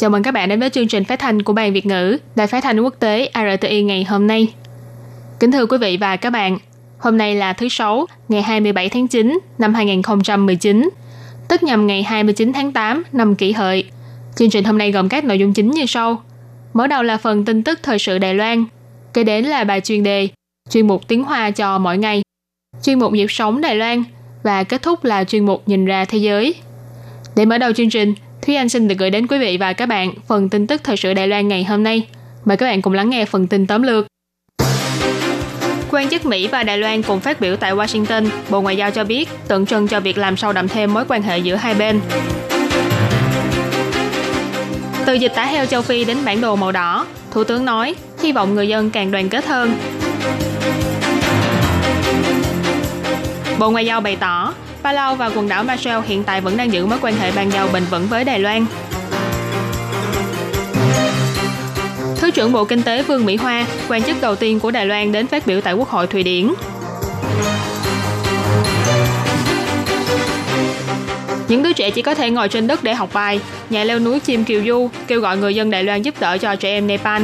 [0.00, 2.46] Chào mừng các bạn đến với chương trình phát thanh của Ban Việt ngữ Đài
[2.46, 4.48] Phát thanh Quốc tế RTI ngày hôm nay.
[5.40, 6.58] Kính thưa quý vị và các bạn,
[6.98, 10.90] hôm nay là thứ Sáu, ngày 27 tháng 9 năm 2019,
[11.48, 13.84] tức nhằm ngày 29 tháng 8 năm kỷ hợi.
[14.36, 16.22] Chương trình hôm nay gồm các nội dung chính như sau.
[16.74, 18.64] Mở đầu là phần tin tức thời sự Đài Loan,
[19.14, 20.28] kế đến là bài chuyên đề,
[20.70, 22.22] chuyên mục tiếng Hoa cho mỗi ngày,
[22.82, 24.04] chuyên mục nhịp sống Đài Loan
[24.42, 26.54] và kết thúc là chuyên mục nhìn ra thế giới.
[27.36, 28.14] Để mở đầu chương trình,
[28.50, 30.96] Thúy Anh xin được gửi đến quý vị và các bạn phần tin tức thời
[30.96, 32.06] sự Đài Loan ngày hôm nay.
[32.44, 34.06] Mời các bạn cùng lắng nghe phần tin tóm lược.
[35.90, 39.04] Quan chức Mỹ và Đài Loan cùng phát biểu tại Washington, Bộ Ngoại giao cho
[39.04, 42.00] biết tượng trưng cho việc làm sâu đậm thêm mối quan hệ giữa hai bên.
[45.06, 48.32] Từ dịch tả heo châu Phi đến bản đồ màu đỏ, Thủ tướng nói hy
[48.32, 49.78] vọng người dân càng đoàn kết hơn.
[53.58, 56.86] Bộ Ngoại giao bày tỏ Palau và quần đảo Marshall hiện tại vẫn đang giữ
[56.86, 58.66] mối quan hệ bàn giao bền vững với Đài Loan.
[62.16, 65.12] Thứ trưởng Bộ Kinh tế Vương Mỹ Hoa, quan chức đầu tiên của Đài Loan
[65.12, 66.52] đến phát biểu tại Quốc hội Thụy Điển.
[71.48, 73.40] Những đứa trẻ chỉ có thể ngồi trên đất để học bài.
[73.70, 76.56] Nhà leo núi chim Kiều Du kêu gọi người dân Đài Loan giúp đỡ cho
[76.56, 77.22] trẻ em Nepal.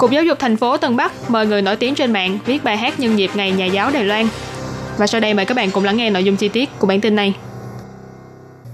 [0.00, 2.76] Cục Giáo dục thành phố Tân Bắc mời người nổi tiếng trên mạng viết bài
[2.76, 4.28] hát nhân dịp Ngày Nhà giáo Đài Loan.
[4.98, 7.00] Và sau đây mời các bạn cùng lắng nghe nội dung chi tiết của bản
[7.00, 7.34] tin này.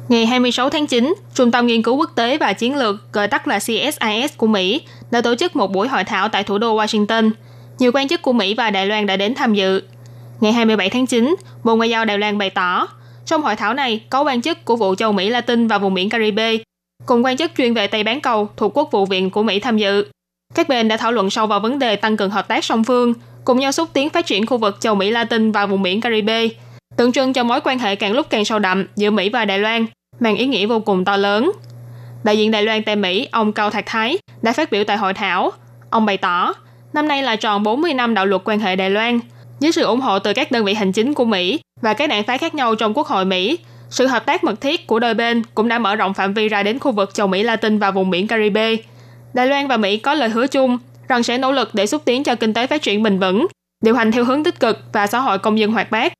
[0.08, 3.48] Ngày 26 tháng 9, Trung tâm Nghiên cứu Quốc tế và Chiến lược, gọi tắt
[3.48, 7.30] là CSIS của Mỹ, đã tổ chức một buổi hội thảo tại thủ đô Washington.
[7.78, 9.82] Nhiều quan chức của Mỹ và Đài Loan đã đến tham dự.
[10.40, 12.88] Ngày 27 tháng 9, Bộ Ngoại giao Đài Loan bày tỏ,
[13.24, 16.08] trong hội thảo này có quan chức của vụ châu Mỹ Latin và vùng biển
[16.08, 16.56] Caribe,
[17.06, 19.78] cùng quan chức chuyên về Tây Bán Cầu thuộc Quốc vụ viện của Mỹ tham
[19.78, 20.04] dự.
[20.54, 23.14] Các bên đã thảo luận sâu vào vấn đề tăng cường hợp tác song phương,
[23.44, 26.48] cùng nhau xúc tiến phát triển khu vực châu Mỹ Latin và vùng biển Caribe,
[26.96, 29.58] tượng trưng cho mối quan hệ càng lúc càng sâu đậm giữa Mỹ và Đài
[29.58, 29.86] Loan,
[30.20, 31.52] mang ý nghĩa vô cùng to lớn.
[32.24, 35.14] Đại diện Đài Loan tại Mỹ, ông Cao Thạc Thái, đã phát biểu tại hội
[35.14, 35.52] thảo.
[35.90, 36.54] Ông bày tỏ,
[36.92, 39.20] năm nay là tròn 40 năm đạo luật quan hệ Đài Loan,
[39.60, 42.24] với sự ủng hộ từ các đơn vị hành chính của Mỹ và các đảng
[42.24, 43.58] phái khác nhau trong Quốc hội Mỹ,
[43.90, 46.62] sự hợp tác mật thiết của đôi bên cũng đã mở rộng phạm vi ra
[46.62, 48.76] đến khu vực châu Mỹ Latin và vùng biển Caribe.
[49.36, 52.24] Đài Loan và Mỹ có lời hứa chung rằng sẽ nỗ lực để xúc tiến
[52.24, 53.46] cho kinh tế phát triển bền vững,
[53.84, 56.12] điều hành theo hướng tích cực và xã hội công dân hoạt bát.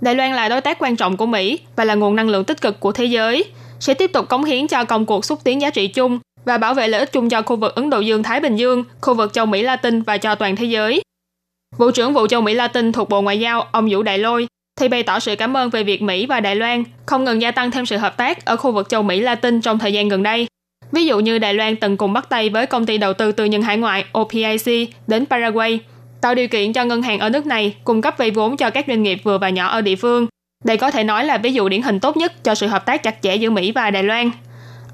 [0.00, 2.60] Đài Loan là đối tác quan trọng của Mỹ và là nguồn năng lượng tích
[2.60, 3.44] cực của thế giới,
[3.80, 6.74] sẽ tiếp tục cống hiến cho công cuộc xúc tiến giá trị chung và bảo
[6.74, 9.46] vệ lợi ích chung cho khu vực Ấn Độ Dương-Thái Bình Dương, khu vực châu
[9.46, 11.02] Mỹ Latin và cho toàn thế giới.
[11.78, 14.46] Vụ trưởng vụ châu Mỹ Latin thuộc Bộ Ngoại giao, ông Vũ Đại Lôi,
[14.80, 17.50] thì bày tỏ sự cảm ơn về việc Mỹ và Đài Loan không ngừng gia
[17.50, 20.22] tăng thêm sự hợp tác ở khu vực châu Mỹ Latin trong thời gian gần
[20.22, 20.46] đây.
[20.92, 23.44] Ví dụ như Đài Loan từng cùng bắt tay với công ty đầu tư tư
[23.44, 25.80] nhân hải ngoại OPIC đến Paraguay,
[26.20, 28.84] tạo điều kiện cho ngân hàng ở nước này cung cấp vay vốn cho các
[28.88, 30.26] doanh nghiệp vừa và nhỏ ở địa phương.
[30.64, 33.02] Đây có thể nói là ví dụ điển hình tốt nhất cho sự hợp tác
[33.02, 34.30] chặt chẽ giữa Mỹ và Đài Loan.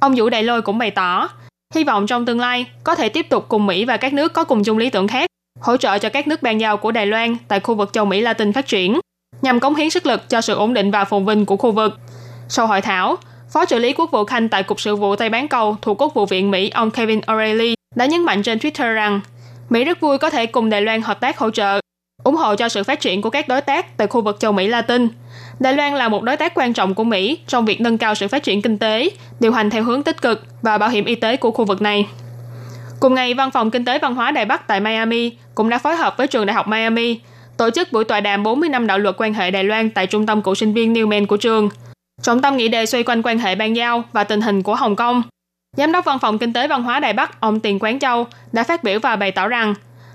[0.01, 1.29] Ông Vũ Đại Lôi cũng bày tỏ,
[1.75, 4.45] hy vọng trong tương lai có thể tiếp tục cùng Mỹ và các nước có
[4.45, 5.27] cùng chung lý tưởng khác
[5.61, 8.21] hỗ trợ cho các nước ban giao của Đài Loan tại khu vực châu Mỹ
[8.21, 9.01] Latin phát triển,
[9.43, 11.99] nhằm cống hiến sức lực cho sự ổn định và phồn vinh của khu vực.
[12.49, 13.17] Sau hội thảo,
[13.53, 16.15] Phó trợ lý quốc vụ Khanh tại Cục Sự vụ Tây Bán Cầu thuộc Quốc
[16.15, 19.21] vụ viện Mỹ ông Kevin O'Reilly đã nhấn mạnh trên Twitter rằng
[19.71, 21.81] Mỹ rất vui có thể cùng Đài Loan hợp tác hỗ trợ,
[22.25, 24.67] ủng hộ cho sự phát triển của các đối tác tại khu vực châu Mỹ
[24.67, 25.09] Latin.
[25.61, 28.29] Đài Loan là một đối tác quan trọng của Mỹ trong việc nâng cao sự
[28.29, 31.37] phát triển kinh tế, điều hành theo hướng tích cực và bảo hiểm y tế
[31.37, 32.07] của khu vực này.
[33.01, 35.97] Cùng ngày, Văn phòng Kinh tế Văn hóa Đài Bắc tại Miami cũng đã phối
[35.97, 37.21] hợp với trường Đại học Miami
[37.57, 40.27] tổ chức buổi tọa đàm 40 năm đạo luật quan hệ Đài Loan tại trung
[40.27, 41.69] tâm cựu sinh viên Newman của trường.
[42.23, 44.97] Trọng tâm nghị đề xoay quanh quan hệ ban giao và tình hình của Hồng
[44.97, 45.23] Kông.
[45.77, 48.65] Giám đốc Văn phòng Kinh tế Văn hóa Đài Bắc, ông Tiền Quán Châu, đã
[48.65, 49.75] phát biểu và bày tỏ rằng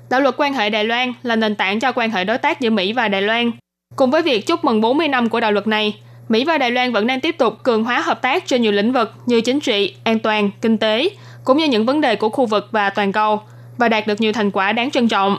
[0.10, 2.70] đạo luật quan hệ Đài Loan là nền tảng cho quan hệ đối tác giữa
[2.70, 3.52] Mỹ và Đài Loan.
[3.96, 6.92] Cùng với việc chúc mừng 40 năm của đạo luật này, Mỹ và Đài Loan
[6.92, 9.96] vẫn đang tiếp tục cường hóa hợp tác trên nhiều lĩnh vực như chính trị,
[10.04, 11.10] an toàn, kinh tế,
[11.46, 13.42] cũng như những vấn đề của khu vực và toàn cầu,
[13.78, 15.38] và đạt được nhiều thành quả đáng trân trọng.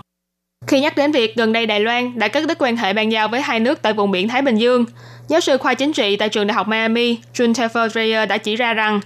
[0.67, 3.29] Khi nhắc đến việc gần đây Đài Loan đã cắt đứt quan hệ bàn giao
[3.29, 4.85] với hai nước tại vùng biển Thái Bình Dương,
[5.29, 8.57] giáo sư khoa chính trị tại trường đại học Miami, Jun Tefer Dreyer đã chỉ
[8.57, 9.01] ra rằng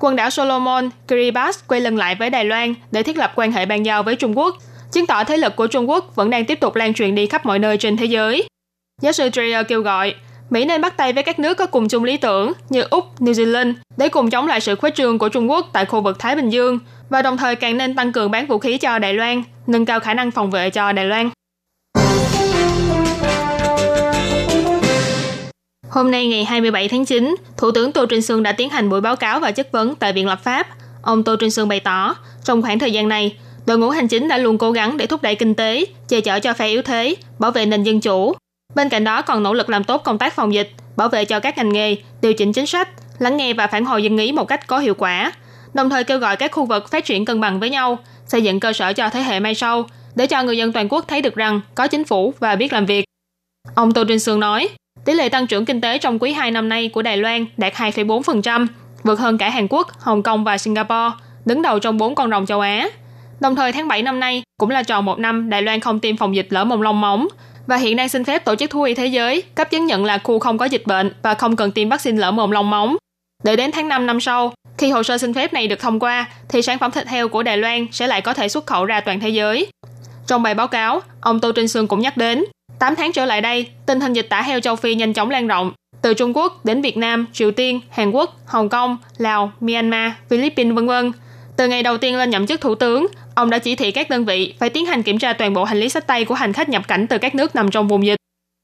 [0.00, 3.66] quần đảo Solomon, Kiribati quay lưng lại với Đài Loan để thiết lập quan hệ
[3.66, 4.56] bàn giao với Trung Quốc,
[4.92, 7.46] chứng tỏ thế lực của Trung Quốc vẫn đang tiếp tục lan truyền đi khắp
[7.46, 8.48] mọi nơi trên thế giới.
[9.02, 10.14] Giáo sư Dreyer kêu gọi
[10.50, 13.32] Mỹ nên bắt tay với các nước có cùng chung lý tưởng như Úc, New
[13.32, 16.36] Zealand để cùng chống lại sự khuếch trương của Trung Quốc tại khu vực Thái
[16.36, 16.78] Bình Dương
[17.08, 20.00] và đồng thời càng nên tăng cường bán vũ khí cho Đài Loan, nâng cao
[20.00, 21.30] khả năng phòng vệ cho Đài Loan.
[25.96, 29.00] Hôm nay ngày 27 tháng 9, Thủ tướng Tô Trinh Sương đã tiến hành buổi
[29.00, 30.66] báo cáo và chất vấn tại Viện Lập pháp.
[31.02, 34.28] Ông Tô Trinh Sương bày tỏ, trong khoảng thời gian này, đội ngũ hành chính
[34.28, 37.14] đã luôn cố gắng để thúc đẩy kinh tế, che chở cho phe yếu thế,
[37.38, 38.34] bảo vệ nền dân chủ.
[38.74, 41.40] Bên cạnh đó còn nỗ lực làm tốt công tác phòng dịch, bảo vệ cho
[41.40, 42.88] các ngành nghề, điều chỉnh chính sách,
[43.18, 45.32] lắng nghe và phản hồi dân ý một cách có hiệu quả.
[45.74, 48.60] Đồng thời kêu gọi các khu vực phát triển cân bằng với nhau, xây dựng
[48.60, 49.84] cơ sở cho thế hệ mai sau,
[50.14, 52.86] để cho người dân toàn quốc thấy được rằng có chính phủ và biết làm
[52.86, 53.04] việc.
[53.74, 54.68] Ông Tô Trinh Sương nói,
[55.04, 57.72] tỷ lệ tăng trưởng kinh tế trong quý 2 năm nay của Đài Loan đạt
[57.72, 58.66] 2,4%,
[59.02, 61.10] vượt hơn cả Hàn Quốc, Hồng Kông và Singapore,
[61.44, 62.88] đứng đầu trong bốn con rồng châu Á.
[63.40, 66.16] Đồng thời tháng 7 năm nay cũng là tròn một năm Đài Loan không tiêm
[66.16, 67.28] phòng dịch lở mồm long móng
[67.66, 70.18] và hiện đang xin phép Tổ chức Thú y Thế giới cấp chứng nhận là
[70.18, 72.96] khu không có dịch bệnh và không cần tiêm vaccine lở mồm long móng.
[73.44, 76.26] Để đến tháng 5 năm sau, khi hồ sơ xin phép này được thông qua,
[76.48, 79.00] thì sản phẩm thịt heo của Đài Loan sẽ lại có thể xuất khẩu ra
[79.00, 79.66] toàn thế giới.
[80.26, 82.44] Trong bài báo cáo, ông Tô Trinh Sương cũng nhắc đến,
[82.78, 85.46] 8 tháng trở lại đây, tình hình dịch tả heo châu Phi nhanh chóng lan
[85.46, 90.12] rộng, từ Trung Quốc đến Việt Nam, Triều Tiên, Hàn Quốc, Hồng Kông, Lào, Myanmar,
[90.28, 91.12] Philippines vân vân.
[91.56, 94.24] Từ ngày đầu tiên lên nhậm chức thủ tướng, ông đã chỉ thị các đơn
[94.24, 96.68] vị phải tiến hành kiểm tra toàn bộ hành lý sách tay của hành khách
[96.68, 98.16] nhập cảnh từ các nước nằm trong vùng dịch,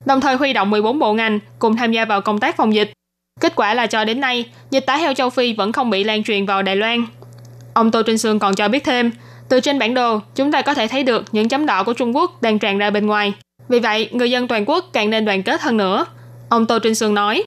[0.04, 2.92] đồng thời huy động 14 bộ ngành cùng tham gia vào công tác phòng dịch.
[3.40, 6.24] Kết quả là cho đến nay, dịch tả heo châu Phi vẫn không bị lan
[6.24, 7.06] truyền vào Đài Loan.
[7.74, 9.10] Ông Tô Trinh Sương còn cho biết thêm,
[9.48, 12.16] từ trên bản đồ, chúng ta có thể thấy được những chấm đỏ của Trung
[12.16, 13.32] Quốc đang tràn ra bên ngoài.
[13.72, 16.06] Vì vậy, người dân toàn quốc càng nên đoàn kết hơn nữa.
[16.48, 17.44] Ông Tô Trinh Sương nói,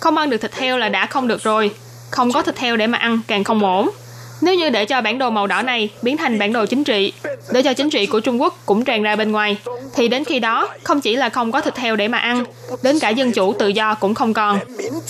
[0.00, 1.70] không ăn được thịt heo là đã không được rồi.
[2.10, 3.90] Không có thịt heo để mà ăn càng không ổn.
[4.40, 7.12] Nếu như để cho bản đồ màu đỏ này biến thành bản đồ chính trị,
[7.52, 9.56] để cho chính trị của Trung Quốc cũng tràn ra bên ngoài,
[9.94, 12.44] thì đến khi đó không chỉ là không có thịt heo để mà ăn,
[12.82, 14.58] đến cả dân chủ tự do cũng không còn.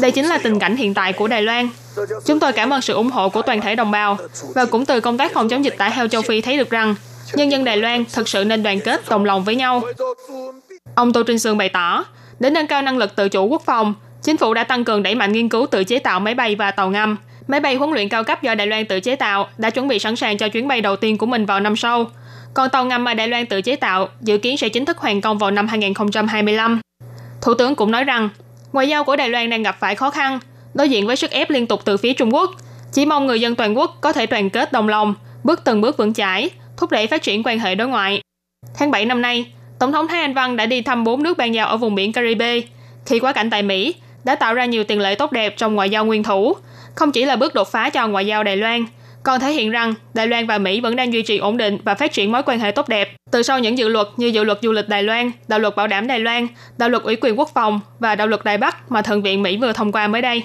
[0.00, 1.68] Đây chính là tình cảnh hiện tại của Đài Loan.
[2.26, 4.18] Chúng tôi cảm ơn sự ủng hộ của toàn thể đồng bào
[4.54, 6.94] và cũng từ công tác phòng chống dịch tả heo châu Phi thấy được rằng
[7.34, 9.82] nhân dân Đài Loan thực sự nên đoàn kết đồng lòng với nhau.
[10.94, 12.04] Ông Tô Trinh Sương bày tỏ,
[12.40, 15.14] để nâng cao năng lực tự chủ quốc phòng, chính phủ đã tăng cường đẩy
[15.14, 17.16] mạnh nghiên cứu tự chế tạo máy bay và tàu ngầm.
[17.48, 19.98] Máy bay huấn luyện cao cấp do Đài Loan tự chế tạo đã chuẩn bị
[19.98, 22.06] sẵn sàng cho chuyến bay đầu tiên của mình vào năm sau.
[22.54, 25.20] Còn tàu ngầm mà Đài Loan tự chế tạo dự kiến sẽ chính thức hoàn
[25.20, 26.80] công vào năm 2025.
[27.42, 28.28] Thủ tướng cũng nói rằng,
[28.72, 30.38] ngoại giao của Đài Loan đang gặp phải khó khăn,
[30.74, 32.50] đối diện với sức ép liên tục từ phía Trung Quốc.
[32.92, 35.14] Chỉ mong người dân toàn quốc có thể đoàn kết đồng lòng,
[35.44, 38.20] bước từng bước vững chãi, thúc đẩy phát triển quan hệ đối ngoại.
[38.78, 41.54] Tháng 7 năm nay, Tổng thống Thái Anh Văn đã đi thăm bốn nước ban
[41.54, 42.60] giao ở vùng biển Caribe.
[43.06, 43.94] Khi quá cảnh tại Mỹ,
[44.28, 46.56] đã tạo ra nhiều tiền lệ tốt đẹp trong ngoại giao nguyên thủ,
[46.94, 48.84] không chỉ là bước đột phá cho ngoại giao Đài Loan,
[49.22, 51.94] còn thể hiện rằng Đài Loan và Mỹ vẫn đang duy trì ổn định và
[51.94, 53.16] phát triển mối quan hệ tốt đẹp.
[53.30, 55.86] Từ sau những dự luật như dự luật du lịch Đài Loan, đạo luật bảo
[55.86, 56.46] đảm Đài Loan,
[56.78, 59.56] đạo luật ủy quyền quốc phòng và đạo luật Đài Bắc mà Thượng viện Mỹ
[59.56, 60.42] vừa thông qua mới đây.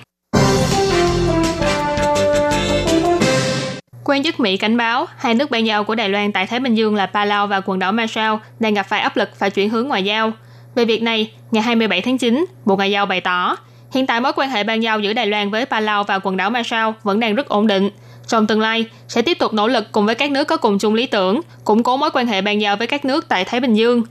[4.03, 6.75] Quan chức Mỹ cảnh báo hai nước ban giao của Đài Loan tại Thái Bình
[6.75, 9.87] Dương là Palau và quần đảo Marshall đang gặp phải áp lực phải chuyển hướng
[9.87, 10.31] ngoại giao.
[10.75, 13.57] Về việc này, ngày 27 tháng 9, Bộ Ngoại giao bày tỏ,
[13.93, 16.49] hiện tại mối quan hệ ban giao giữa Đài Loan với Palau và quần đảo
[16.49, 17.89] Marshall vẫn đang rất ổn định.
[18.27, 20.93] Trong tương lai, sẽ tiếp tục nỗ lực cùng với các nước có cùng chung
[20.93, 23.73] lý tưởng, củng cố mối quan hệ ban giao với các nước tại Thái Bình
[23.73, 24.03] Dương.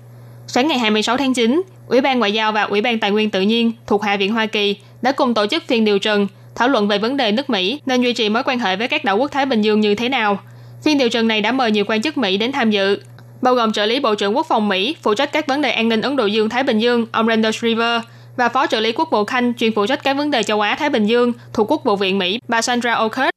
[0.47, 3.41] Sáng ngày 26 tháng 9, Ủy ban Ngoại giao và Ủy ban Tài nguyên tự
[3.41, 6.89] nhiên thuộc Hạ viện Hoa Kỳ đã cùng tổ chức phiên điều trần thảo luận
[6.89, 9.31] về vấn đề nước Mỹ nên duy trì mối quan hệ với các đảo quốc
[9.31, 10.39] Thái Bình Dương như thế nào.
[10.85, 13.01] Phiên điều trần này đã mời nhiều quan chức Mỹ đến tham dự,
[13.43, 15.89] bao gồm trợ lý Bộ trưởng Quốc phòng Mỹ phụ trách các vấn đề an
[15.89, 18.01] ninh Ấn Độ Dương-Thái Bình Dương, ông Randall Shriver,
[18.37, 20.91] và Phó trợ lý Quốc vụ Khanh chuyên phụ trách các vấn đề châu Á-Thái
[20.91, 23.31] Bình Dương thuộc Quốc vụ viện Mỹ, bà Sandra Oakert.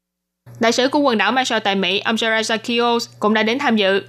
[0.60, 3.75] Đại sứ của quần đảo Marshall tại Mỹ, ông Sarah Kios cũng đã đến tham
[3.75, 4.02] dự.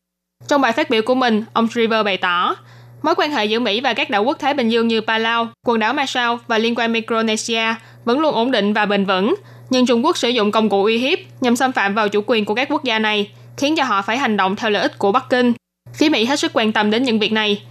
[0.49, 2.57] Trong bài phát biểu của mình, ông River bày tỏ,
[3.03, 5.79] mối quan hệ giữa Mỹ và các đảo quốc Thái Bình Dương như Palau, quần
[5.79, 7.75] đảo Marshall và liên quan Micronesia
[8.05, 9.35] vẫn luôn ổn định và bền vững,
[9.71, 12.45] nhưng Trung Quốc sử dụng công cụ uy hiếp nhằm xâm phạm vào chủ quyền
[12.45, 15.13] của các quốc gia này, khiến cho họ phải hành động theo lợi ích của
[15.13, 15.53] Bắc Kinh.
[15.95, 17.63] Phía Mỹ hết sức quan tâm đến những việc này.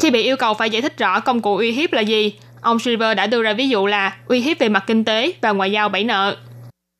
[0.00, 2.78] Khi bị yêu cầu phải giải thích rõ công cụ uy hiếp là gì, ông
[2.78, 5.72] Silver đã đưa ra ví dụ là uy hiếp về mặt kinh tế và ngoại
[5.72, 6.36] giao bẫy nợ.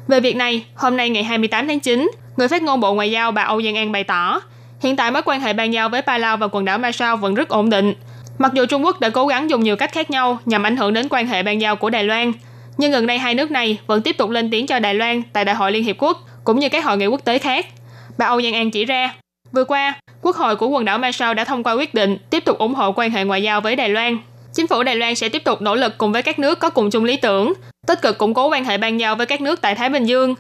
[0.09, 3.33] Về việc này, hôm nay ngày 28 tháng 9, người phát ngôn Bộ Ngoại giao
[3.33, 4.41] bà Âu Giang An bày tỏ,
[4.81, 7.49] hiện tại mối quan hệ ban giao với Palau và quần đảo Marshall vẫn rất
[7.49, 7.95] ổn định.
[8.39, 10.93] Mặc dù Trung Quốc đã cố gắng dùng nhiều cách khác nhau nhằm ảnh hưởng
[10.93, 12.33] đến quan hệ ban giao của Đài Loan,
[12.79, 15.45] nhưng gần đây hai nước này vẫn tiếp tục lên tiếng cho Đài Loan tại
[15.45, 17.67] Đại hội Liên Hiệp Quốc cũng như các hội nghị quốc tế khác.
[18.19, 19.15] Bà Âu Giang An chỉ ra,
[19.53, 22.59] vừa qua, Quốc hội của quần đảo Marshall đã thông qua quyết định tiếp tục
[22.59, 24.19] ủng hộ quan hệ ngoại giao với Đài Loan.
[24.59, 26.91] Chính phủ Đài Loan sẽ tiếp tục nỗ lực cùng với các nước có cùng
[26.91, 27.53] chung lý tưởng,
[27.87, 30.35] tích cực củng cố quan hệ ban giao với các nước tại Thái Bình Dương.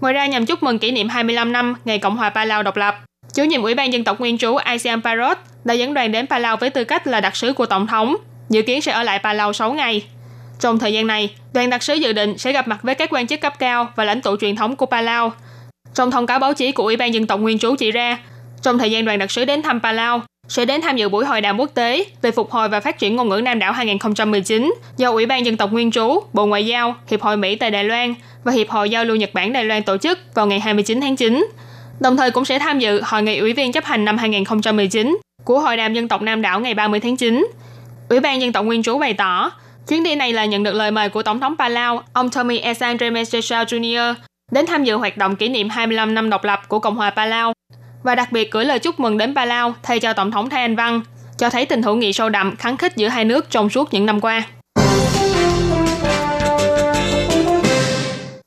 [0.00, 2.94] Ngoài ra nhằm chúc mừng kỷ niệm 25 năm ngày Cộng hòa Palau độc lập,
[3.34, 6.56] chủ nhiệm Ủy ban dân tộc nguyên trú Asean Parrot đã dẫn đoàn đến Palau
[6.56, 8.16] với tư cách là đặc sứ của Tổng thống,
[8.50, 10.04] dự kiến sẽ ở lại Palau 6 ngày.
[10.60, 13.26] Trong thời gian này, đoàn đặc sứ dự định sẽ gặp mặt với các quan
[13.26, 15.32] chức cấp cao và lãnh tụ truyền thống của Palau.
[15.94, 18.18] Trong thông cáo báo chí của Ủy ban dân tộc nguyên trú chỉ ra,
[18.62, 21.40] trong thời gian đoàn đặc sứ đến thăm Palau, sẽ đến tham dự buổi hội
[21.40, 25.10] đàm quốc tế về phục hồi và phát triển ngôn ngữ Nam đảo 2019 do
[25.10, 28.14] Ủy ban dân tộc nguyên trú, Bộ Ngoại giao, Hiệp hội Mỹ tại Đài Loan
[28.44, 31.16] và Hiệp hội Giao lưu Nhật Bản Đài Loan tổ chức vào ngày 29 tháng
[31.16, 31.46] 9.
[32.00, 35.60] Đồng thời cũng sẽ tham dự hội nghị ủy viên chấp hành năm 2019 của
[35.60, 37.46] Hội đàm dân tộc Nam đảo ngày 30 tháng 9.
[38.08, 39.50] Ủy ban dân tộc nguyên trú bày tỏ,
[39.88, 43.10] chuyến đi này là nhận được lời mời của Tổng thống Palau, ông Tommy Esandre
[43.10, 44.14] Mestechao Jr.
[44.52, 47.52] đến tham dự hoạt động kỷ niệm 25 năm độc lập của Cộng hòa Palau
[48.04, 50.76] và đặc biệt gửi lời chúc mừng đến Palau thay cho Tổng thống Thái Anh
[50.76, 51.00] Văn,
[51.38, 54.06] cho thấy tình hữu nghị sâu đậm, kháng khích giữa hai nước trong suốt những
[54.06, 54.42] năm qua.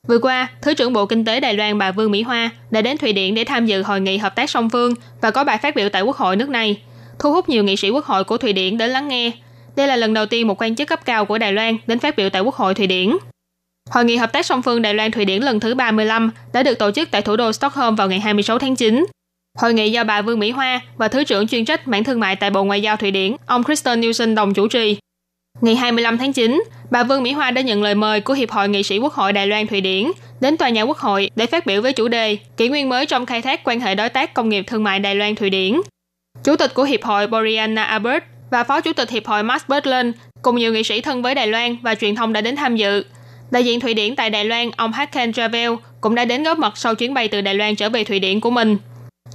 [0.08, 2.98] Vừa qua, Thứ trưởng Bộ Kinh tế Đài Loan bà Vương Mỹ Hoa đã đến
[2.98, 5.74] Thụy Điển để tham dự hội nghị hợp tác song phương và có bài phát
[5.74, 6.82] biểu tại Quốc hội nước này,
[7.18, 9.30] thu hút nhiều nghị sĩ Quốc hội của Thụy Điển đến lắng nghe.
[9.76, 12.16] Đây là lần đầu tiên một quan chức cấp cao của Đài Loan đến phát
[12.16, 13.16] biểu tại Quốc hội Thụy Điển.
[13.90, 16.78] Hội nghị hợp tác song phương Đài Loan Thụy Điển lần thứ 35 đã được
[16.78, 19.04] tổ chức tại thủ đô Stockholm vào ngày 26 tháng 9
[19.58, 22.36] Hội nghị do bà Vương Mỹ Hoa và Thứ trưởng chuyên trách mảng thương mại
[22.36, 24.98] tại Bộ Ngoại giao Thụy Điển, ông Kristen Nielsen đồng chủ trì.
[25.60, 28.68] Ngày 25 tháng 9, bà Vương Mỹ Hoa đã nhận lời mời của Hiệp hội
[28.68, 30.10] Nghị sĩ Quốc hội Đài Loan Thụy Điển
[30.40, 33.26] đến tòa nhà Quốc hội để phát biểu với chủ đề kỷ nguyên mới trong
[33.26, 35.80] khai thác quan hệ đối tác công nghiệp thương mại Đài Loan Thụy Điển.
[36.44, 40.14] Chủ tịch của Hiệp hội Boriana Albert và Phó Chủ tịch Hiệp hội Max Bertland
[40.42, 43.04] cùng nhiều nghị sĩ thân với Đài Loan và truyền thông đã đến tham dự.
[43.50, 46.72] Đại diện Thụy Điển tại Đài Loan, ông Hakan Javel cũng đã đến góp mặt
[46.76, 48.76] sau chuyến bay từ Đài Loan trở về Thụy Điển của mình.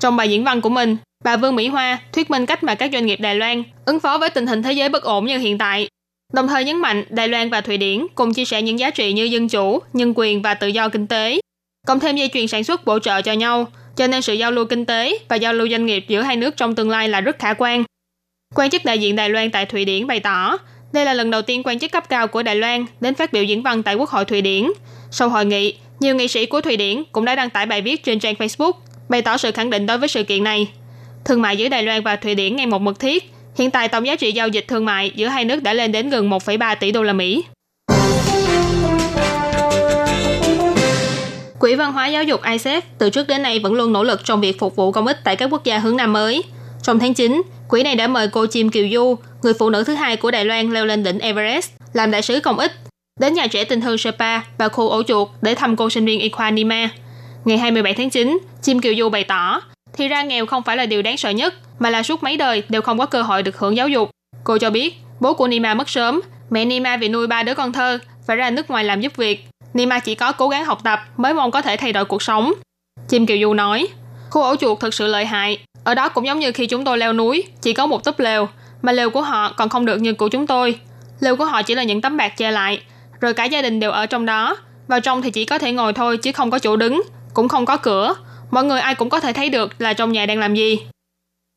[0.03, 2.91] Trong bài diễn văn của mình, bà Vương Mỹ Hoa thuyết minh cách mà các
[2.93, 5.57] doanh nghiệp Đài Loan ứng phó với tình hình thế giới bất ổn như hiện
[5.57, 5.88] tại.
[6.33, 9.13] Đồng thời nhấn mạnh Đài Loan và Thụy Điển cùng chia sẻ những giá trị
[9.13, 11.39] như dân chủ, nhân quyền và tự do kinh tế.
[11.88, 14.65] Cộng thêm dây chuyền sản xuất bổ trợ cho nhau, cho nên sự giao lưu
[14.65, 17.39] kinh tế và giao lưu doanh nghiệp giữa hai nước trong tương lai là rất
[17.39, 17.83] khả quan.
[18.55, 20.57] Quan chức đại diện Đài Loan tại Thụy Điển bày tỏ,
[20.93, 23.43] đây là lần đầu tiên quan chức cấp cao của Đài Loan đến phát biểu
[23.43, 24.72] diễn văn tại Quốc hội Thụy Điển.
[25.12, 28.03] Sau hội nghị, nhiều nghị sĩ của Thụy Điển cũng đã đăng tải bài viết
[28.03, 28.74] trên trang Facebook
[29.13, 30.67] bày tỏ sự khẳng định đối với sự kiện này.
[31.25, 33.32] Thương mại giữa Đài Loan và Thụy Điển ngày một mật thiết.
[33.55, 36.10] Hiện tại tổng giá trị giao dịch thương mại giữa hai nước đã lên đến
[36.10, 37.43] gần 1,3 tỷ đô la Mỹ.
[41.60, 44.41] Quỹ văn hóa giáo dục ISEF từ trước đến nay vẫn luôn nỗ lực trong
[44.41, 46.43] việc phục vụ công ích tại các quốc gia hướng Nam mới.
[46.84, 49.93] Trong tháng 9, quỹ này đã mời cô Chim Kiều Du, người phụ nữ thứ
[49.93, 52.72] hai của Đài Loan leo lên đỉnh Everest, làm đại sứ công ích,
[53.20, 56.20] đến nhà trẻ tình thương Sapa và khu ổ chuột để thăm cô sinh viên
[56.20, 56.89] Y khoa Nima.
[57.45, 59.62] Ngày 27 tháng 9, Chim Kiều Du bày tỏ,
[59.93, 62.63] thì ra nghèo không phải là điều đáng sợ nhất, mà là suốt mấy đời
[62.69, 64.09] đều không có cơ hội được hưởng giáo dục.
[64.43, 67.71] Cô cho biết, bố của Nima mất sớm, mẹ Nima vì nuôi ba đứa con
[67.71, 69.45] thơ, phải ra nước ngoài làm giúp việc.
[69.73, 72.53] Nima chỉ có cố gắng học tập mới mong có thể thay đổi cuộc sống.
[73.09, 73.88] Chim Kiều Du nói,
[74.29, 75.57] khu ổ chuột thật sự lợi hại.
[75.83, 78.47] Ở đó cũng giống như khi chúng tôi leo núi, chỉ có một túp lều,
[78.81, 80.79] mà lều của họ còn không được như của chúng tôi.
[81.19, 82.81] Lều của họ chỉ là những tấm bạc che lại,
[83.21, 84.57] rồi cả gia đình đều ở trong đó.
[84.88, 87.01] Vào trong thì chỉ có thể ngồi thôi chứ không có chỗ đứng,
[87.33, 88.15] cũng không có cửa.
[88.51, 90.79] Mọi người ai cũng có thể thấy được là trong nhà đang làm gì.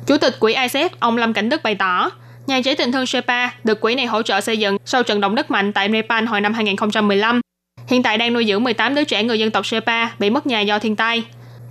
[0.07, 2.11] Chủ tịch quỹ ICF ông Lâm Cảnh Đức bày tỏ,
[2.47, 5.35] nhà trẻ tình thương Sepa được quỹ này hỗ trợ xây dựng sau trận động
[5.35, 7.41] đất mạnh tại Nepal hồi năm 2015.
[7.87, 10.61] Hiện tại đang nuôi dưỡng 18 đứa trẻ người dân tộc Sepa bị mất nhà
[10.61, 11.25] do thiên tai.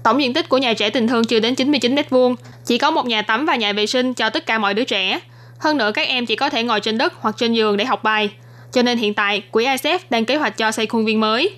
[0.04, 2.36] Tổng diện tích của nhà trẻ tình thương chưa đến 99 m2,
[2.66, 5.20] chỉ có một nhà tắm và nhà vệ sinh cho tất cả mọi đứa trẻ.
[5.60, 8.04] Hơn nữa các em chỉ có thể ngồi trên đất hoặc trên giường để học
[8.04, 8.30] bài.
[8.72, 11.50] Cho nên hiện tại, quỹ ICF đang kế hoạch cho xây khuôn viên mới.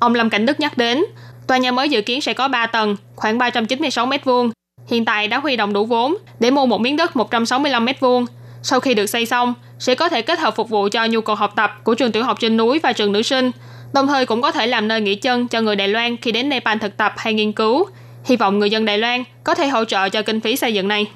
[0.00, 1.04] Ông Lâm Cảnh Đức nhắc đến,
[1.48, 4.50] Tòa nhà mới dự kiến sẽ có 3 tầng, khoảng 396 m2.
[4.86, 8.26] Hiện tại đã huy động đủ vốn để mua một miếng đất 165 m2.
[8.62, 11.36] Sau khi được xây xong, sẽ có thể kết hợp phục vụ cho nhu cầu
[11.36, 13.50] học tập của trường tiểu học trên núi và trường nữ sinh,
[13.92, 16.48] đồng thời cũng có thể làm nơi nghỉ chân cho người Đài Loan khi đến
[16.48, 17.86] Nepal thực tập hay nghiên cứu.
[18.24, 20.88] Hy vọng người dân Đài Loan có thể hỗ trợ cho kinh phí xây dựng
[20.88, 21.06] này.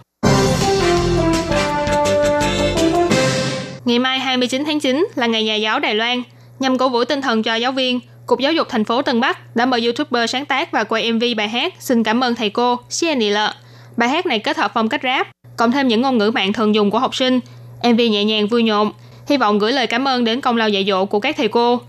[3.84, 6.22] Ngày mai 29 tháng 9 là ngày nhà giáo Đài Loan,
[6.58, 9.56] nhằm cổ vũ tinh thần cho giáo viên, Cục Giáo dục thành phố Tân Bắc
[9.56, 12.76] đã mời YouTuber sáng tác và quay MV bài hát Xin cảm ơn thầy cô,
[12.90, 13.54] Sienny Lợ.
[13.96, 16.74] Bài hát này kết hợp phong cách rap, cộng thêm những ngôn ngữ mạng thường
[16.74, 17.40] dùng của học sinh.
[17.82, 18.92] MV nhẹ nhàng vui nhộn,
[19.26, 21.80] hy vọng gửi lời cảm ơn đến công lao dạy dỗ của các thầy cô.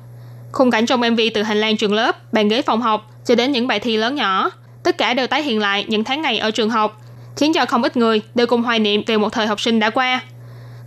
[0.52, 3.52] Khung cảnh trong MV từ hành lang trường lớp, bàn ghế phòng học cho đến
[3.52, 4.52] những bài thi lớn nhỏ,
[4.84, 7.02] tất cả đều tái hiện lại những tháng ngày ở trường học,
[7.38, 9.90] khiến cho không ít người đều cùng hoài niệm về một thời học sinh đã
[9.90, 10.22] qua.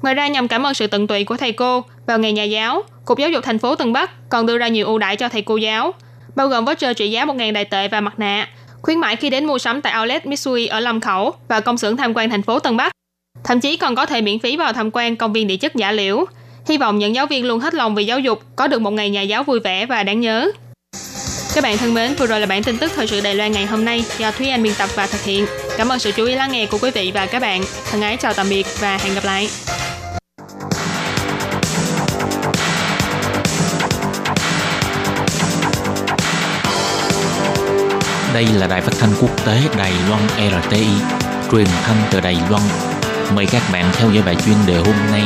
[0.02, 2.82] Ngoài ra nhằm cảm ơn sự tận tụy của thầy cô vào ngày nhà giáo,
[3.04, 5.42] Cục Giáo dục thành phố Tân Bắc còn đưa ra nhiều ưu đãi cho thầy
[5.42, 5.94] cô giáo,
[6.36, 8.48] bao gồm voucher trị giá 1.000 đại tệ và mặt nạ,
[8.82, 11.96] khuyến mãi khi đến mua sắm tại Outlet Mitsui ở Lâm Khẩu và công xưởng
[11.96, 12.92] tham quan thành phố Tân Bắc.
[13.44, 15.92] Thậm chí còn có thể miễn phí vào tham quan công viên địa chất giả
[15.92, 16.24] liễu.
[16.68, 19.10] Hy vọng những giáo viên luôn hết lòng vì giáo dục có được một ngày
[19.10, 20.50] nhà giáo vui vẻ và đáng nhớ.
[21.54, 23.66] Các bạn thân mến, vừa rồi là bản tin tức thời sự Đài Loan ngày
[23.66, 25.46] hôm nay do Thúy Anh biên tập và thực hiện.
[25.76, 27.62] Cảm ơn sự chú ý lắng nghe của quý vị và các bạn.
[27.90, 29.48] Thân ái chào tạm biệt và hẹn gặp lại.
[38.36, 40.22] Đây là đài phát thanh quốc tế Đài Loan
[40.62, 40.86] RTI,
[41.52, 42.62] truyền thanh từ Đài Loan.
[43.34, 45.22] Mời các bạn theo dõi bài chuyên đề hôm nay.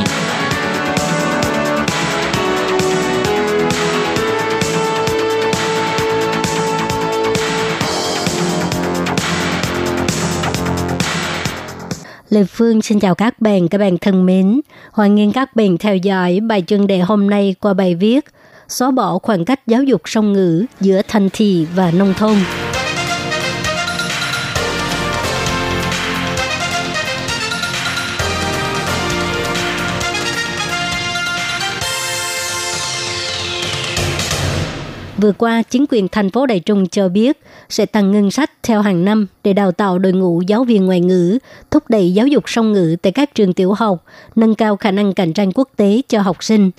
[12.29, 14.61] Lê Phương xin chào các bạn, các bạn thân mến.
[14.91, 18.25] Hoan nghênh các bạn theo dõi bài chuyên đề hôm nay qua bài viết
[18.71, 22.35] Xóa bỏ khoảng cách giáo dục song ngữ giữa thành thị và nông thôn.
[35.21, 38.81] Vừa qua, chính quyền thành phố Đài Trung cho biết sẽ tăng ngân sách theo
[38.81, 41.37] hàng năm để đào tạo đội ngũ giáo viên ngoại ngữ,
[41.71, 45.13] thúc đẩy giáo dục song ngữ tại các trường tiểu học, nâng cao khả năng
[45.13, 46.71] cạnh tranh quốc tế cho học sinh.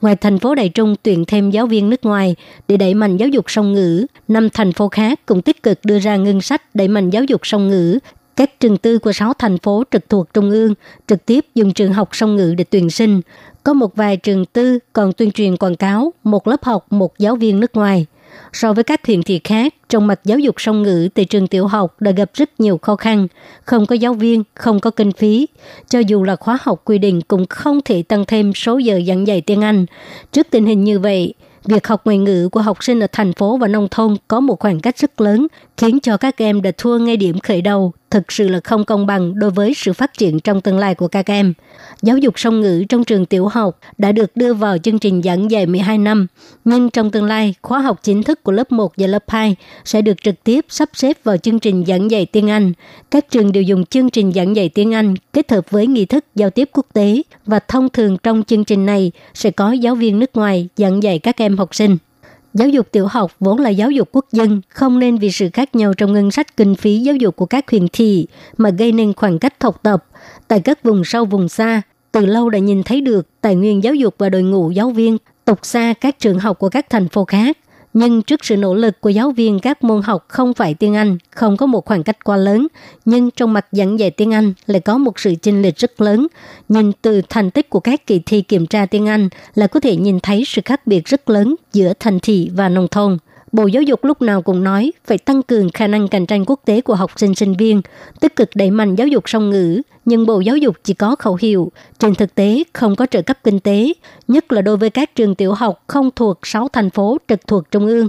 [0.00, 2.36] Ngoài thành phố Đài Trung tuyển thêm giáo viên nước ngoài
[2.68, 5.98] để đẩy mạnh giáo dục song ngữ, năm thành phố khác cũng tích cực đưa
[5.98, 7.98] ra ngân sách đẩy mạnh giáo dục song ngữ
[8.36, 10.74] các trường tư của 6 thành phố trực thuộc Trung ương
[11.06, 13.20] trực tiếp dùng trường học song ngữ để tuyển sinh.
[13.66, 17.36] Có một vài trường tư còn tuyên truyền quảng cáo một lớp học một giáo
[17.36, 18.06] viên nước ngoài.
[18.52, 21.66] So với các huyện thị khác, trong mặt giáo dục song ngữ tại trường tiểu
[21.66, 23.28] học đã gặp rất nhiều khó khăn.
[23.64, 25.46] Không có giáo viên, không có kinh phí.
[25.88, 29.26] Cho dù là khóa học quy định cũng không thể tăng thêm số giờ giảng
[29.26, 29.86] dạy tiếng Anh.
[30.32, 33.56] Trước tình hình như vậy, việc học ngoại ngữ của học sinh ở thành phố
[33.56, 35.46] và nông thôn có một khoảng cách rất lớn,
[35.76, 39.06] khiến cho các em đã thua ngay điểm khởi đầu, thực sự là không công
[39.06, 41.54] bằng đối với sự phát triển trong tương lai của các em.
[42.02, 45.50] Giáo dục song ngữ trong trường tiểu học đã được đưa vào chương trình giảng
[45.50, 46.26] dạy 12 năm,
[46.64, 50.02] nhưng trong tương lai, khóa học chính thức của lớp 1 và lớp 2 sẽ
[50.02, 52.72] được trực tiếp sắp xếp vào chương trình giảng dạy tiếng Anh.
[53.10, 56.24] Các trường đều dùng chương trình giảng dạy tiếng Anh kết hợp với nghi thức
[56.34, 60.18] giao tiếp quốc tế và thông thường trong chương trình này sẽ có giáo viên
[60.18, 61.96] nước ngoài giảng dạy các em học sinh.
[62.58, 65.74] Giáo dục tiểu học vốn là giáo dục quốc dân, không nên vì sự khác
[65.74, 69.12] nhau trong ngân sách kinh phí giáo dục của các huyện thị mà gây nên
[69.12, 70.04] khoảng cách học tập.
[70.48, 73.94] Tại các vùng sâu vùng xa, từ lâu đã nhìn thấy được tài nguyên giáo
[73.94, 77.24] dục và đội ngũ giáo viên tục xa các trường học của các thành phố
[77.24, 77.58] khác.
[77.98, 81.18] Nhưng trước sự nỗ lực của giáo viên các môn học không phải tiếng Anh,
[81.30, 82.66] không có một khoảng cách quá lớn,
[83.04, 86.26] nhưng trong mặt giảng dạy tiếng Anh lại có một sự chênh lệch rất lớn.
[86.68, 89.96] Nhìn từ thành tích của các kỳ thi kiểm tra tiếng Anh là có thể
[89.96, 93.18] nhìn thấy sự khác biệt rất lớn giữa thành thị và nông thôn.
[93.56, 96.60] Bộ Giáo dục lúc nào cũng nói phải tăng cường khả năng cạnh tranh quốc
[96.64, 97.82] tế của học sinh sinh viên,
[98.20, 101.38] tích cực đẩy mạnh giáo dục song ngữ, nhưng Bộ Giáo dục chỉ có khẩu
[101.40, 103.92] hiệu, trên thực tế không có trợ cấp kinh tế,
[104.28, 107.70] nhất là đối với các trường tiểu học không thuộc 6 thành phố trực thuộc
[107.70, 108.08] Trung ương.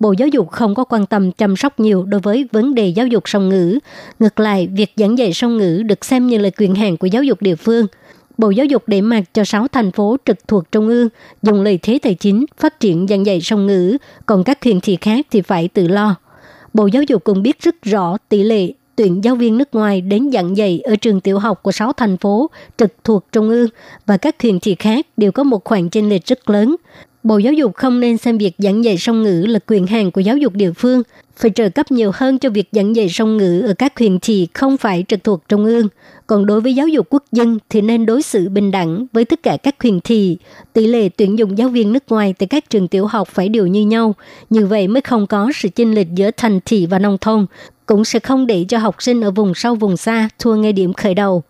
[0.00, 3.06] Bộ Giáo dục không có quan tâm chăm sóc nhiều đối với vấn đề giáo
[3.06, 3.78] dục song ngữ.
[4.18, 7.22] Ngược lại, việc giảng dạy song ngữ được xem như là quyền hạn của giáo
[7.22, 7.86] dục địa phương–
[8.38, 11.08] Bộ Giáo dục để mặt cho 6 thành phố trực thuộc Trung ương
[11.42, 13.96] dùng lợi thế tài chính phát triển giảng dạy song ngữ,
[14.26, 16.14] còn các huyện thị khác thì phải tự lo.
[16.74, 20.30] Bộ Giáo dục cũng biết rất rõ tỷ lệ tuyển giáo viên nước ngoài đến
[20.32, 23.68] giảng dạy ở trường tiểu học của 6 thành phố trực thuộc Trung ương
[24.06, 26.76] và các huyện thị khác đều có một khoảng chênh lệch rất lớn.
[27.22, 30.20] Bộ Giáo dục không nên xem việc giảng dạy song ngữ là quyền hạn của
[30.20, 31.02] giáo dục địa phương,
[31.36, 34.48] phải trợ cấp nhiều hơn cho việc giảng dạy song ngữ ở các huyện thị
[34.54, 35.88] không phải trực thuộc Trung ương.
[36.26, 39.42] Còn đối với giáo dục quốc dân thì nên đối xử bình đẳng với tất
[39.42, 40.36] cả các huyện thị.
[40.72, 43.66] Tỷ lệ tuyển dụng giáo viên nước ngoài tại các trường tiểu học phải đều
[43.66, 44.14] như nhau.
[44.50, 47.46] Như vậy mới không có sự chênh lệch giữa thành thị và nông thôn,
[47.86, 50.92] cũng sẽ không để cho học sinh ở vùng sâu vùng xa thua ngay điểm
[50.92, 51.42] khởi đầu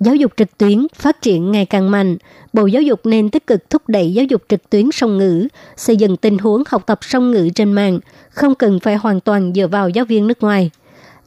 [0.00, 2.16] giáo dục trực tuyến phát triển ngày càng mạnh,
[2.52, 5.96] Bộ Giáo dục nên tích cực thúc đẩy giáo dục trực tuyến song ngữ, xây
[5.96, 7.98] dựng tình huống học tập song ngữ trên mạng,
[8.30, 10.70] không cần phải hoàn toàn dựa vào giáo viên nước ngoài.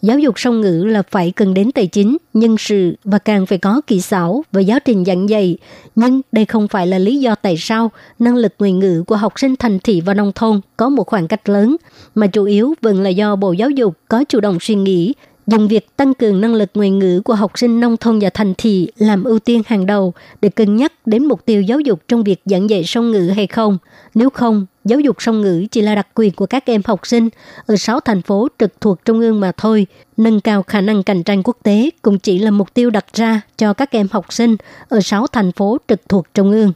[0.02, 3.58] Giáo dục song ngữ là phải cần đến tài chính, nhân sự và càng phải
[3.58, 5.58] có kỹ xảo và giáo trình giảng dạy.
[5.96, 9.34] Nhưng đây không phải là lý do tại sao năng lực ngoại ngữ của học
[9.36, 11.76] sinh thành thị và nông thôn có một khoảng cách lớn,
[12.16, 15.14] mà chủ yếu vẫn là do Bộ Giáo dục có chủ động suy nghĩ
[15.52, 18.54] dùng việc tăng cường năng lực ngoại ngữ của học sinh nông thôn và thành
[18.58, 22.24] thị làm ưu tiên hàng đầu để cân nhắc đến mục tiêu giáo dục trong
[22.24, 23.78] việc giảng dạy song ngữ hay không.
[24.16, 27.30] Nếu không, giáo dục song ngữ chỉ là đặc quyền của các em học sinh
[27.66, 29.88] ở 6 thành phố trực thuộc trung ương mà thôi.
[30.18, 33.42] Nâng cao khả năng cạnh tranh quốc tế cũng chỉ là mục tiêu đặt ra
[33.58, 34.56] cho các em học sinh
[34.90, 36.74] ở 6 thành phố trực thuộc trung ương.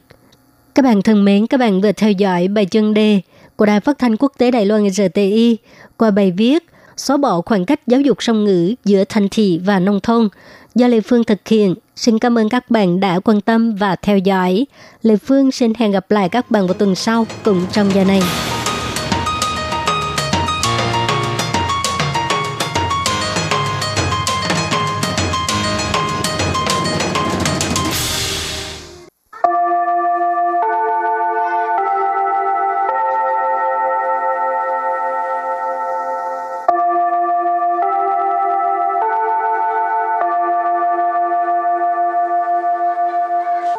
[0.74, 3.20] Các bạn thân mến, các bạn vừa theo dõi bài chân đề
[3.56, 5.56] của Đài Phát thanh Quốc tế Đài Loan RTI
[5.96, 6.64] qua bài viết
[6.96, 10.28] xóa bỏ khoảng cách giáo dục song ngữ giữa thành thị và nông thôn
[10.74, 11.74] do Lê Phương thực hiện.
[11.96, 14.66] Xin cảm ơn các bạn đã quan tâm và theo dõi.
[15.02, 18.22] Lê Phương xin hẹn gặp lại các bạn vào tuần sau cùng trong giờ này.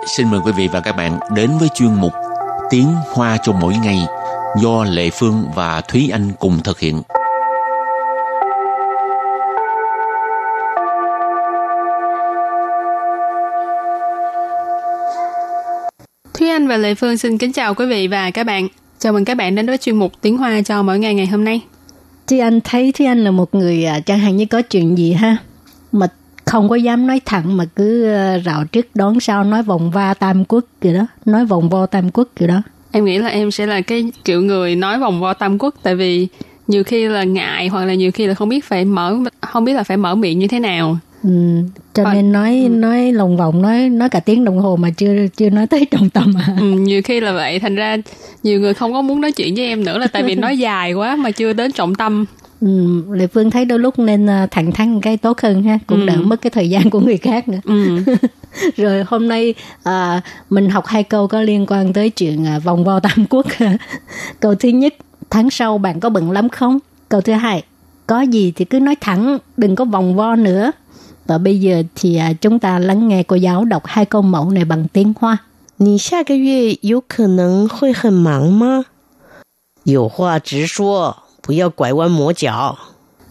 [0.05, 2.13] Xin mời quý vị và các bạn đến với chuyên mục
[2.69, 3.99] Tiếng Hoa cho mỗi ngày
[4.61, 7.01] do Lệ Phương và Thúy Anh cùng thực hiện.
[16.33, 18.67] Thúy Anh và Lệ Phương xin kính chào quý vị và các bạn.
[18.99, 21.43] Chào mừng các bạn đến với chuyên mục Tiếng Hoa cho mỗi ngày ngày hôm
[21.43, 21.61] nay.
[22.27, 25.13] Thúy Anh thấy Thúy Anh là một người à, chẳng hạn như có chuyện gì
[25.13, 25.37] ha
[25.91, 26.07] mà
[26.45, 30.13] không có dám nói thẳng mà cứ à, rào trước đón sau nói vòng va
[30.13, 32.61] tam quốc kiểu đó, nói vòng vo tam quốc kiểu đó.
[32.91, 35.95] Em nghĩ là em sẽ là cái kiểu người nói vòng vo tam quốc tại
[35.95, 36.27] vì
[36.67, 39.73] nhiều khi là ngại hoặc là nhiều khi là không biết phải mở không biết
[39.73, 40.97] là phải mở miệng như thế nào.
[41.23, 41.29] Ừ,
[41.93, 42.69] cho Ờ, nên nói ừ.
[42.69, 46.09] nói lòng vòng nói nói cả tiếng đồng hồ mà chưa chưa nói tới trọng
[46.09, 46.57] tâm à.
[46.59, 47.97] Ừ, nhiều khi là vậy thành ra
[48.43, 50.93] nhiều người không có muốn nói chuyện với em nữa là tại vì nói dài
[50.93, 52.25] quá mà chưa đến trọng tâm.
[52.60, 56.00] Ừ, Lệ Phương thấy đôi lúc nên à, thẳng thắn cái tốt hơn ha, cũng
[56.00, 56.06] Ừ.
[56.06, 57.58] đỡ mất cái thời gian của người khác nữa.
[57.64, 57.98] Ừ.
[58.76, 62.84] Rồi hôm nay à, mình học hai câu có liên quan tới chuyện à, vòng
[62.84, 63.46] vo tam quốc.
[64.40, 64.94] câu thứ nhất,
[65.30, 66.78] tháng sau bạn có bận lắm không?
[67.08, 67.62] Câu thứ hai,
[68.06, 70.70] có gì thì cứ nói thẳng, đừng có vòng vo nữa.
[71.26, 74.50] Và bây giờ thì à, chúng ta lắng nghe cô giáo đọc hai câu mẫu
[74.50, 75.38] này bằng tiếng Hoa.
[75.82, 78.84] 你下个月有可能会很忙吗？
[79.84, 82.78] 有话直说， 不要拐弯抹角。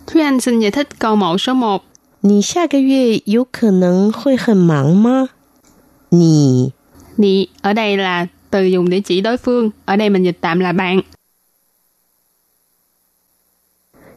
[0.08, 1.84] Thúy Anh xin giải thích câu mẫu số 1.
[2.22, 5.30] 你下个月有可能会很忙吗？
[6.10, 6.72] 你
[7.18, 9.72] Nị ở đây là từ dùng để chỉ đối phương.
[9.86, 11.02] Ở đây mình dịch tạm là bạn.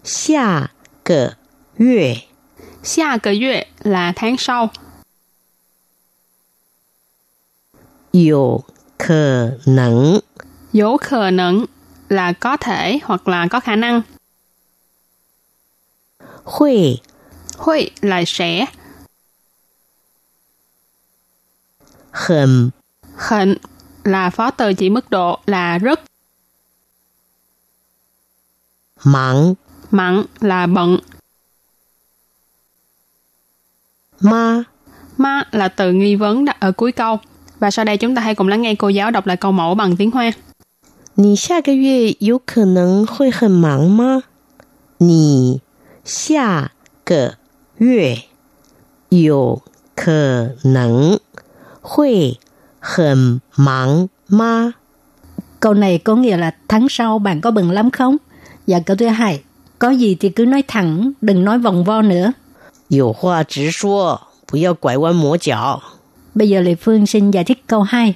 [0.05, 0.71] 下
[1.05, 1.37] 个
[1.77, 2.17] 月
[2.83, 4.71] Xa cờ月là tháng sau.
[8.13, 8.65] 有
[8.99, 10.21] 可能
[10.73, 11.67] Dỗ khờ nẫn
[12.10, 14.02] là có thể hoặc là có khả năng.
[16.44, 16.98] Hội
[17.58, 18.66] Hội là sẽ.
[22.12, 22.70] Hận
[23.16, 23.58] Hận
[24.04, 26.00] là phó từ chỉ mức độ là rất.
[29.04, 29.54] Mặn
[29.92, 31.00] Mặn là bận.
[34.20, 34.64] Ma
[35.18, 37.20] Ma là từ nghi vấn đặt ở cuối câu.
[37.60, 39.76] Và sau đây chúng ta hãy cùng lắng nghe cô giáo đọc lại câu mẫu
[39.76, 40.32] bằng tiếng Hoa.
[41.17, 44.23] 你下个月有可能会很忙吗？
[44.99, 45.61] 你
[46.05, 46.73] 下
[47.05, 47.37] 个
[47.77, 48.23] 月
[49.11, 49.63] 有
[49.95, 51.19] 可能
[51.81, 52.39] 会
[52.81, 54.75] 很忙吗？
[55.61, 58.17] Câu này có nghĩa là tháng sau bạn có bận lắm không?
[58.67, 59.43] Và câu thứ hai,
[59.79, 62.33] có gì thì cứ nói thẳng, đừng nói vòng vo nữa.
[62.89, 65.83] 有话直说，不要拐弯抹角。
[66.35, 68.15] Bây giờ Lê Phương xin giải thích câu 2.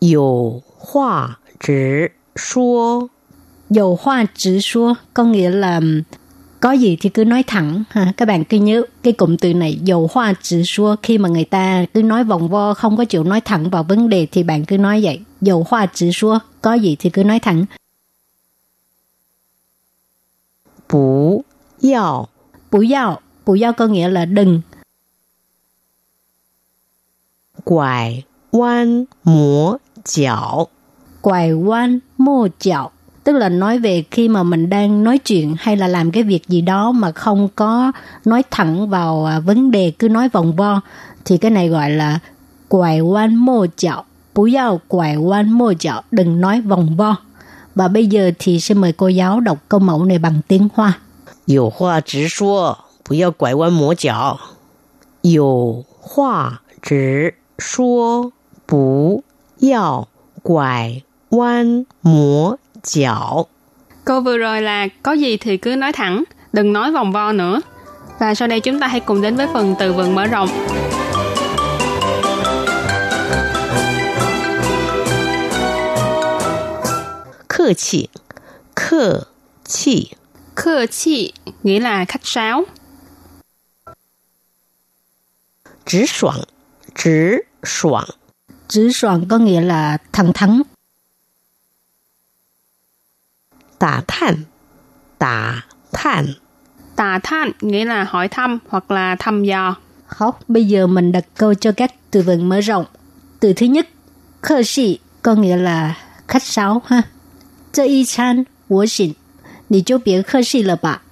[0.00, 3.09] 有话直 说
[3.69, 5.81] dầu hoa chữ số có nghĩa là
[6.59, 9.79] có gì thì cứ nói thẳng ha các bạn cứ nhớ cái cụm từ này
[9.83, 13.23] dầu hoa chữ số khi mà người ta cứ nói vòng vo không có chịu
[13.23, 16.73] nói thẳng vào vấn đề thì bạn cứ nói vậy dầu hoa chữ số có
[16.73, 17.65] gì thì cứ nói thẳng。
[20.89, 21.43] bù
[21.81, 22.27] yào
[22.71, 24.61] bù yào bù yào có nghĩa là đừng
[27.63, 30.67] quải quan múa chảo
[31.23, 32.91] quài quan mô chạo.
[33.23, 36.47] Tức là nói về khi mà mình đang nói chuyện hay là làm cái việc
[36.47, 37.91] gì đó mà không có
[38.25, 40.81] nói thẳng vào à, vấn đề cứ nói vòng vo
[41.25, 42.19] thì cái này gọi là
[42.67, 44.03] quài quan mô chạo.
[44.35, 47.15] Bú giao quài quan mô chạo đừng nói vòng vo.
[47.75, 50.99] Và bây giờ thì xin mời cô giáo đọc câu mẫu này bằng tiếng hoa.
[51.45, 52.75] Yêu hoa chỉ số,
[53.09, 54.37] bú giao quài quan mô chạo.
[55.21, 56.51] Yêu hoa
[56.89, 58.29] chỉ số,
[58.71, 59.21] bú
[59.59, 60.07] giao
[60.43, 61.01] quài
[61.35, 63.45] Quan múa chảo.
[64.05, 67.61] Câu vừa rồi là có gì thì cứ nói thẳng, đừng nói vòng vo nữa.
[68.19, 70.49] Và sau đây chúng ta hãy cùng đến với phần từ vựng mở rộng.
[77.49, 78.07] Khờ chỉ
[78.75, 79.21] Khờ
[79.67, 80.11] chỉ
[80.55, 82.63] Khờ chỉ nghĩa là khách sáo.
[85.85, 86.43] Chỉ soảng
[86.95, 88.09] Chỉ soảng
[88.67, 90.61] Chỉ soảng có nghĩa là thẳng thắn
[93.82, 94.44] 打探，
[95.18, 96.34] 打探，
[96.96, 99.76] Tà than nghĩa là hỏi thăm hoặc là thăm dò.
[100.06, 102.84] Học, bây giờ mình đặt câu cho các từ vựng mở rộng.
[103.40, 103.88] Từ thứ nhất,
[104.40, 105.94] khơ sĩ có nghĩa là
[106.28, 107.02] khách sáo ha.
[107.72, 109.14] 这一餐我请，
[109.68, 111.02] 你就别客气了吧。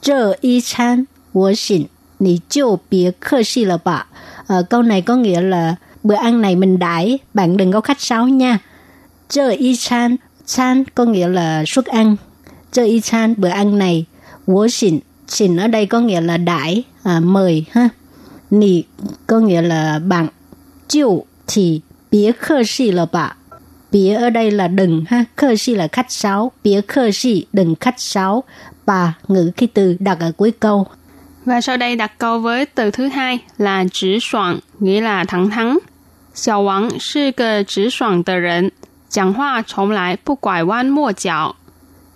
[0.00, 4.06] 这一餐我请，你就别客气了吧。
[4.46, 8.28] Ờ, câu này có nghĩa là bữa ăn này mình đãi, bạn đừng có khách sáo
[8.28, 8.58] nha.
[9.28, 12.16] 这一餐 chan có nghĩa là suất ăn.
[12.72, 14.06] 这一餐 bữa ăn này,
[14.46, 17.88] 我请 xin ở đây có nghĩa là đãi, à, mời ha.
[18.50, 18.84] Nì
[19.26, 20.28] có nghĩa là bạn.
[20.88, 23.36] Chiu thì 别客气了吧。
[23.90, 28.00] 别 ở đây là đừng ha, khơ si là khách sáo, bía khơ si đừng khách
[28.00, 28.44] sáo.
[28.86, 30.86] Bà ngữ khi từ đặt ở cuối câu.
[31.44, 35.76] Và sau đây đặt câu với từ thứ hai là直爽, nghĩa là thẳng thắn.
[36.34, 38.72] 小王是个直爽的人，
[39.08, 41.56] 讲话从来不拐弯抹角。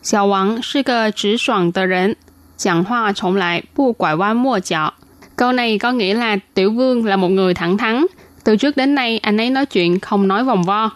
[0.02, 2.16] 小王是个直爽的人，
[2.56, 4.94] 讲话从来不拐弯抹角.
[5.37, 8.06] Câu này có nghĩa là Tiểu Vương là một người thẳng thắn.
[8.44, 10.90] Từ trước đến nay anh ấy nói chuyện không nói vòng vo.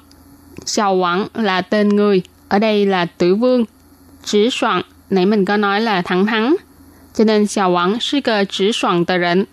[0.64, 3.64] Xiao Quảng là tên người, ở đây là Tiểu Vương.
[4.24, 6.54] Chỉ soạn, nãy mình có nói là thẳng thắn.
[7.14, 9.44] Cho nên Xiao Quảng là cái chỉ soạn tờ rịnh,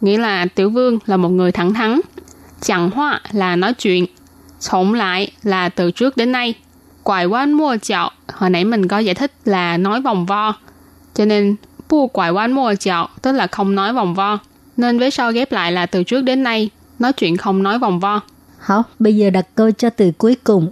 [0.00, 2.00] nghĩa là Tiểu Vương là một người thẳng thắn.
[2.60, 4.06] Chẳng hoa là nói chuyện.
[4.60, 6.54] Trọng lại là từ trước đến nay.
[7.02, 10.54] Quài quan mua chạo, hồi nãy mình có giải thích là nói vòng vo.
[11.14, 11.56] Cho nên
[11.88, 14.38] bu quài quan mua chạo tức là không nói vòng vo.
[14.76, 18.00] Nên với sau ghép lại là từ trước đến nay, nói chuyện không nói vòng
[18.00, 18.20] vo.
[18.58, 20.70] Hảo, bây giờ đặt câu cho từ cuối cùng.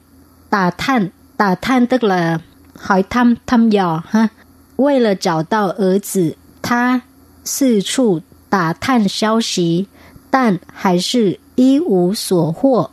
[0.51, 2.39] Tà than, tà than tức là
[2.79, 4.29] hỏi thăm, thăm dò ha.
[4.77, 7.03] 为了找到儿子，他
[7.45, 9.87] 四处打探消息，
[10.31, 12.91] 但还是一无所获。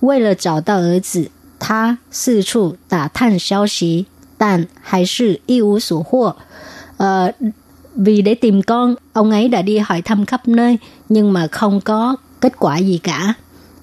[0.00, 4.06] 为了找到儿子，他四处打探消息，
[4.38, 6.36] 但还是一无所获。
[6.96, 7.32] Ờ,
[7.94, 11.80] vì để tìm con, ông ấy đã đi hỏi thăm khắp nơi, nhưng mà không
[11.80, 13.34] có kết quả gì cả.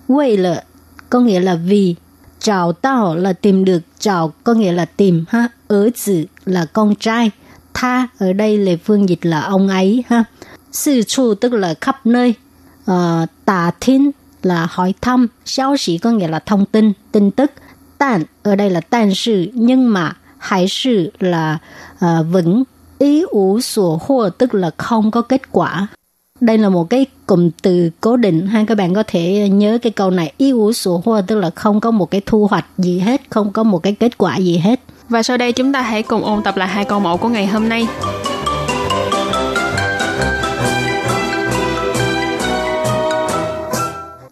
[0.07, 0.63] Quay là
[1.10, 1.95] có nghĩa là vì,
[2.39, 6.95] trào tao là tìm được, trào có nghĩa là tìm ha, ở tử là con
[6.95, 7.31] trai,
[7.73, 10.23] tha ở đây là phương dịch là ông ấy ha.
[10.71, 12.33] Sư chu tức là khắp nơi,
[12.91, 12.95] uh,
[13.45, 14.12] tà thiên
[14.42, 17.52] là hỏi thăm, xiao sĩ có nghĩa là thông tin, tin tức,
[17.98, 21.59] tàn ở đây là tàn sự, nhưng mà hay sự là
[21.94, 22.62] uh, vững,
[22.98, 25.87] ý ủ sổ hô tức là không có kết quả.
[26.40, 28.46] Đây là một cái cụm từ cố định.
[28.46, 30.33] Hai các bạn có thể nhớ cái câu này.
[30.38, 33.52] Ý ủ sổ hô tức là không có một cái thu hoạch gì hết không
[33.52, 34.81] có một cái kết quả gì hết.
[35.09, 37.46] Và sau đây chúng ta hãy cùng ôn tập lại hai câu mẫu của ngày
[37.46, 37.87] hôm nay.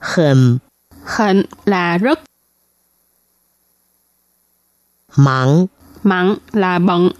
[0.00, 0.58] 很
[1.04, 2.20] 很 là rất.
[5.16, 5.66] 忙
[6.02, 7.10] Mặn là bận.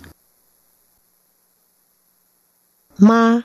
[2.99, 3.41] Ma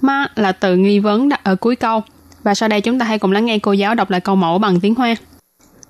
[0.00, 2.02] Ma là từ nghi vấn đặt ở cuối câu.
[2.42, 4.58] Và sau đây chúng ta hãy cùng lắng nghe cô giáo đọc lại câu mẫu
[4.58, 5.16] bằng tiếng Hoa.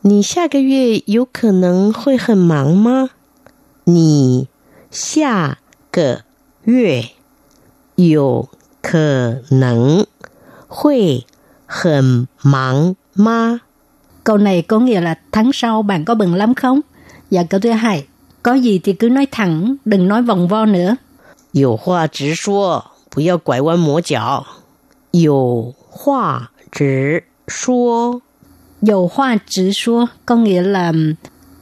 [0.05, 3.11] 你下个月有可能会很忙吗？
[3.85, 4.49] 你
[4.91, 5.59] 下
[5.93, 6.25] 个
[6.65, 7.11] 月
[7.95, 8.49] 有
[8.83, 10.07] 可能
[10.67, 11.25] 会
[11.68, 13.58] hẳn mắng ma.
[14.24, 16.80] Câu này có nghĩa là tháng sau bạn có bận lắm không?
[17.32, 18.06] Và câu thứ hai,
[18.44, 20.96] có gì thì cứ nói thẳng, đừng nói vòng vo nữa.
[21.52, 22.82] Yêu hoa chỉ số,
[23.16, 24.44] bù yào quải quan mổ chảo.
[25.12, 26.50] Yêu hoa
[26.80, 26.86] chỉ
[27.52, 28.20] số.
[28.82, 31.14] Yêu hoa chỉ số có nghĩa là um,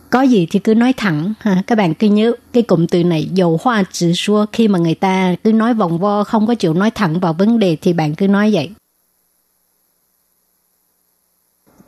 [0.09, 3.29] có gì thì cứ nói thẳng ha các bạn cứ nhớ cái cụm từ này
[3.33, 6.73] dầu hoa chỉ xua khi mà người ta cứ nói vòng vo không có chịu
[6.73, 8.69] nói thẳng vào vấn đề thì bạn cứ nói vậy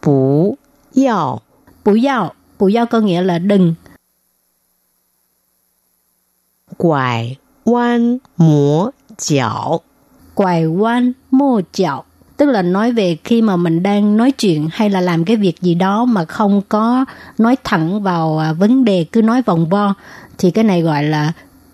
[0.06, 0.56] Bú
[1.06, 1.40] yào
[1.84, 3.74] Bú yào Bú yào có nghĩa là đừng.
[6.76, 9.80] Quải oan múa chảo.
[10.34, 12.04] Quài quan mô chảo
[12.36, 15.60] tức là nói về khi mà mình đang nói chuyện hay là làm cái việc
[15.60, 17.04] gì đó mà không có
[17.38, 19.94] nói thẳng vào à, vấn đề cứ nói vòng vo
[20.38, 21.32] thì cái này gọi là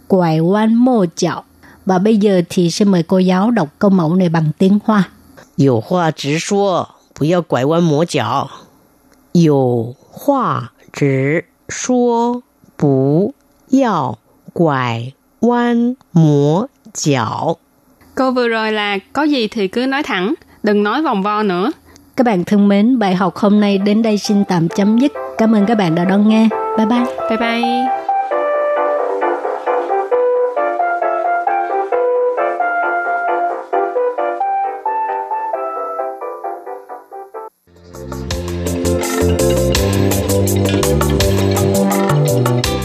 [0.08, 1.44] quài quan mô chảo
[1.86, 5.08] và bây giờ thì xin mời cô giáo đọc câu mẫu này bằng tiếng Hoa.
[5.58, 8.48] 有话直说， 不要拐弯抹角。
[9.32, 12.42] 有话直说，
[12.76, 13.34] 不
[13.70, 14.18] 要
[14.52, 17.56] 拐弯抹 chảo.
[18.14, 21.72] Câu vừa rồi là có gì thì cứ nói thẳng, đừng nói vòng vo nữa.
[22.16, 25.12] Các bạn thân mến, bài học hôm nay đến đây xin tạm chấm dứt.
[25.38, 26.48] Cảm ơn các bạn đã đón nghe.
[26.76, 27.04] Bye bye.
[27.28, 28.01] Bye bye.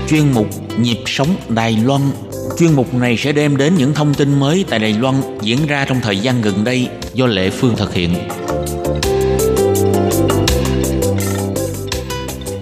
[0.09, 0.47] chuyên mục
[0.79, 2.01] Nhịp sống Đài Loan.
[2.59, 5.85] Chuyên mục này sẽ đem đến những thông tin mới tại Đài Loan diễn ra
[5.88, 8.14] trong thời gian gần đây do Lệ Phương thực hiện.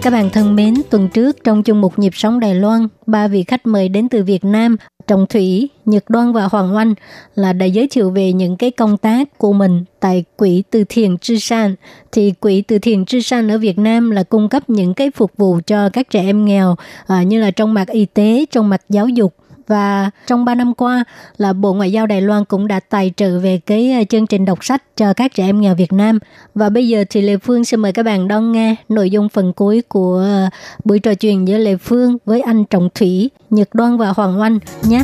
[0.02, 3.44] Các bạn thân mến, tuần trước trong chung mục Nhịp sống Đài Loan, ba vị
[3.44, 4.76] khách mời đến từ Việt Nam
[5.06, 6.94] Trọng Thủy, Nhật Đoan và Hoàng Oanh
[7.34, 11.18] là đã giới thiệu về những cái công tác của mình tại Quỹ Từ thiện
[11.18, 11.74] Trư San.
[12.12, 15.30] Thì Quỹ Từ thiện Trư San ở Việt Nam là cung cấp những cái phục
[15.36, 18.82] vụ cho các trẻ em nghèo à, như là trong mặt y tế, trong mặt
[18.88, 19.34] giáo dục,
[19.66, 21.04] và trong 3 năm qua
[21.38, 24.44] là Bộ Ngoại giao Đài Loan cũng đã tài trợ về cái ờ, chương trình
[24.44, 26.18] đọc sách cho các trẻ em nghèo Việt Nam.
[26.54, 29.52] Và bây giờ thì Lê Phương xin mời các bạn đón nghe nội dung phần
[29.52, 30.48] cuối của ờ,
[30.84, 34.58] buổi trò chuyện giữa Lê Phương với anh Trọng Thủy, Nhật Đoan và Hoàng Oanh
[34.82, 35.02] nhé.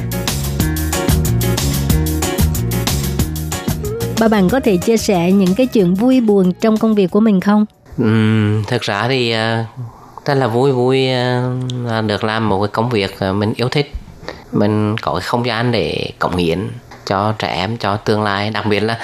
[4.21, 7.21] Ba bạn có thể chia sẻ những cái chuyện vui buồn trong công việc của
[7.21, 7.67] mình không?
[7.99, 8.05] Ừ,
[8.69, 9.65] thực ra thì ờ,
[10.27, 11.09] rất là vui vui
[12.07, 13.93] được làm một cái công việc mình yêu thích
[14.53, 16.69] mình có cái không gian để cống hiến
[17.07, 18.99] cho trẻ em cho tương lai đặc biệt là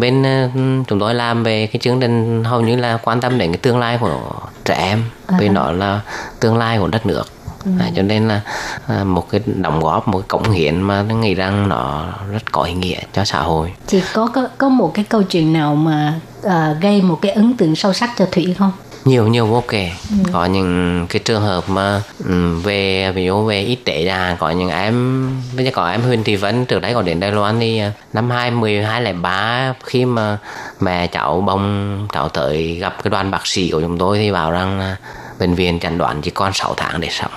[0.00, 0.48] bên ờ,
[0.88, 3.78] chúng tôi làm về cái chương trình hầu như là quan tâm đến cái tương
[3.78, 4.30] lai của
[4.64, 5.36] trẻ em à.
[5.40, 6.00] vì nó là
[6.40, 7.26] tương lai của đất nước
[7.66, 7.72] Ừ.
[7.80, 8.40] À, cho nên là
[8.86, 12.52] à, một cái đóng góp một cái cống hiến mà tôi nghĩ rằng nó rất
[12.52, 15.74] có ý nghĩa cho xã hội chỉ có có có một cái câu chuyện nào
[15.74, 16.14] mà
[16.46, 18.72] uh, gây một cái ấn tượng sâu sắc cho thủy không
[19.06, 19.90] nhiều nhiều vô kể.
[20.10, 20.16] Ừ.
[20.32, 24.50] có những cái trường hợp mà um, về ví dụ về y tế là có
[24.50, 27.60] những em bây giờ có em Huyền Thị Vân trước đấy còn đến Đài Loan
[27.60, 30.38] thì à, năm hai mười hai lẻ ba khi mà
[30.80, 34.50] mẹ cháu bông cháu tới gặp cái đoàn bác sĩ của chúng tôi thì bảo
[34.50, 34.96] rằng
[35.38, 37.30] bệnh viện chẩn đoán chỉ còn 6 tháng để sống.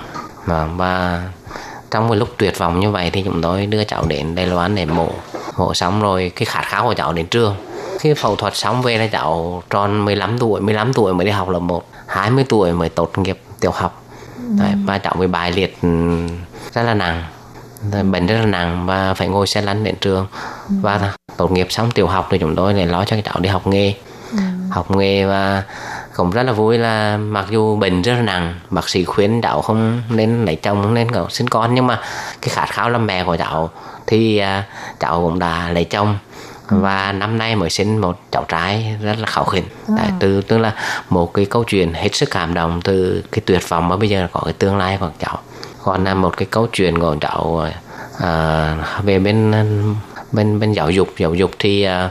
[0.45, 1.23] Mà và
[1.91, 4.75] trong một lúc tuyệt vọng như vậy thì chúng tôi đưa cháu đến Đài Loan
[4.75, 5.09] để mổ.
[5.57, 7.55] Mổ xong rồi cái khát khao của cháu đến trường
[7.99, 11.49] khi phẫu thuật xong về là cháu tròn 15 tuổi 15 tuổi mới đi học
[11.49, 14.03] lớp 1 20 tuổi mới tốt nghiệp tiểu học.
[14.59, 15.87] Đấy, và cháu bị bài liệt ừ,
[16.73, 17.23] rất là nặng.
[18.11, 20.27] Bệnh rất là nặng và phải ngồi xe lăn đến trường.
[20.69, 23.67] Và tốt nghiệp xong tiểu học thì chúng tôi lại lo cho cháu đi học
[23.67, 23.93] nghề.
[24.69, 25.63] Học nghề và
[26.15, 29.61] cũng rất là vui là mặc dù bệnh rất là nặng bác sĩ khuyên cháu
[29.61, 32.01] không nên lấy chồng không nên sinh con nhưng mà
[32.41, 33.69] cái khát khao làm mẹ của cháu
[34.07, 34.63] thì uh,
[34.99, 36.17] cháu cũng đã lấy chồng
[36.69, 39.65] và năm nay mới sinh một cháu trai rất là khảo khỉnh.
[39.87, 39.95] À.
[39.97, 40.73] Đấy, từ tức là
[41.09, 44.27] một cái câu chuyện hết sức cảm động từ cái tuyệt vọng mà bây giờ
[44.31, 45.37] có cái tương lai của cháu.
[45.83, 47.67] Còn là một cái câu chuyện của cháu
[48.19, 49.53] à, về bên
[50.31, 51.09] bên bên giáo dục.
[51.17, 52.09] Giáo dục thì à,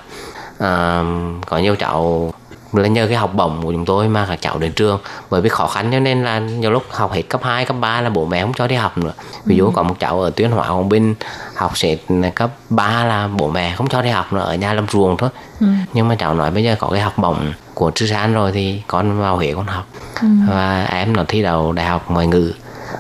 [0.59, 1.03] à,
[1.47, 2.33] có nhiều cháu
[2.73, 5.01] là nhờ cái học bổng của chúng tôi mà các cháu đến trường.
[5.31, 8.01] Bởi vì khó khăn cho nên là nhiều lúc học hết cấp 2, cấp 3
[8.01, 9.13] là bố mẹ không cho đi học nữa.
[9.45, 11.15] Ví dụ có một cháu ở tuyên hóa Quảng Bình
[11.55, 11.97] học sẽ
[12.35, 15.31] cấp 3 là bố mẹ không cho đi học nữa ở nhà làm ruộng thôi.
[15.61, 15.67] Ừ.
[15.93, 18.83] nhưng mà cháu nói bây giờ có cái học bổng của Trư San rồi thì
[18.87, 19.87] con vào Huế con học.
[20.23, 20.29] Ừ.
[20.49, 22.53] và em nó thi đầu đại học ngoại ngữ.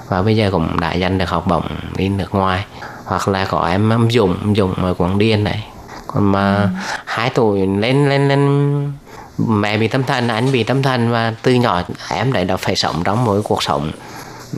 [0.08, 2.64] Và bây giờ cũng đã giành được học bổng đi nước ngoài.
[3.04, 5.66] Hoặc là có em âm dụng âm dụng ở Quảng Điền này.
[6.06, 6.68] Còn mà ừ.
[7.04, 8.92] hai tuổi lên lên lên
[9.38, 12.76] mẹ bị tâm thần anh bị tâm thần và từ nhỏ em đấy đã phải
[12.76, 13.92] sống trong mỗi cuộc sống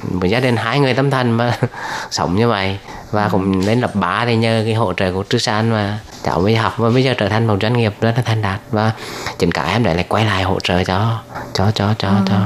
[0.02, 1.58] với gia đình hai người tâm thần mà
[2.10, 2.78] sống như vậy
[3.10, 6.40] và cũng lên lập bá để nhờ cái hỗ trợ của Trư San và cháu
[6.40, 8.92] mới học và bây giờ trở thành một doanh nghiệp rất là thành đạt và
[9.38, 11.18] chính cả em đấy lại quay lại hỗ trợ cho
[11.54, 12.14] cho cho cho ừ.
[12.26, 12.36] cho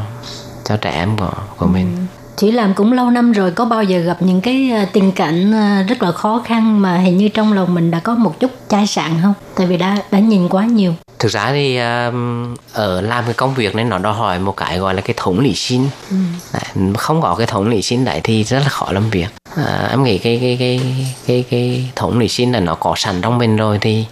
[0.64, 2.02] cho trẻ em của của mình ừ.
[2.36, 5.52] Chị làm cũng lâu năm rồi có bao giờ gặp những cái ờ, tình cảnh
[5.52, 8.50] ờ, rất là khó khăn mà hình như trong lòng mình đã có một chút
[8.68, 9.34] chai sạn không?
[9.56, 13.55] Tại vì đã đã nhìn quá nhiều thực ra thì um, ở làm cái công
[13.55, 16.16] việc này nó đòi hỏi một cái gọi là cái thống lý sinh ừ.
[16.53, 19.88] đấy, không có cái thống lý sinh đấy thì rất là khó làm việc à,
[19.90, 20.81] em nghĩ cái cái cái
[21.27, 24.07] cái cái thống lý sinh là nó có sẵn trong mình rồi thì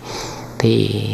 [0.58, 1.04] thì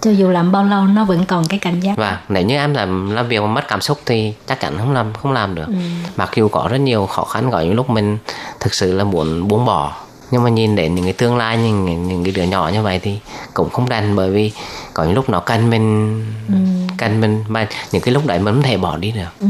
[0.00, 2.74] cho dù làm bao lâu nó vẫn còn cái cảnh giác và nếu như em
[2.74, 5.66] làm làm việc mà mất cảm xúc thì chắc chắn không làm không làm được
[5.66, 5.74] ừ.
[6.16, 8.18] mặc dù có rất nhiều khó khăn có những lúc mình
[8.60, 12.08] thực sự là muốn buông bỏ nhưng mà nhìn đến những cái tương lai những
[12.08, 13.18] những cái đứa nhỏ như vậy thì
[13.54, 14.52] cũng không đành bởi vì
[14.94, 16.54] có những lúc nó cần mình ừ.
[16.98, 19.46] cần mình mà những cái lúc đấy mình không thể bỏ đi được ừ.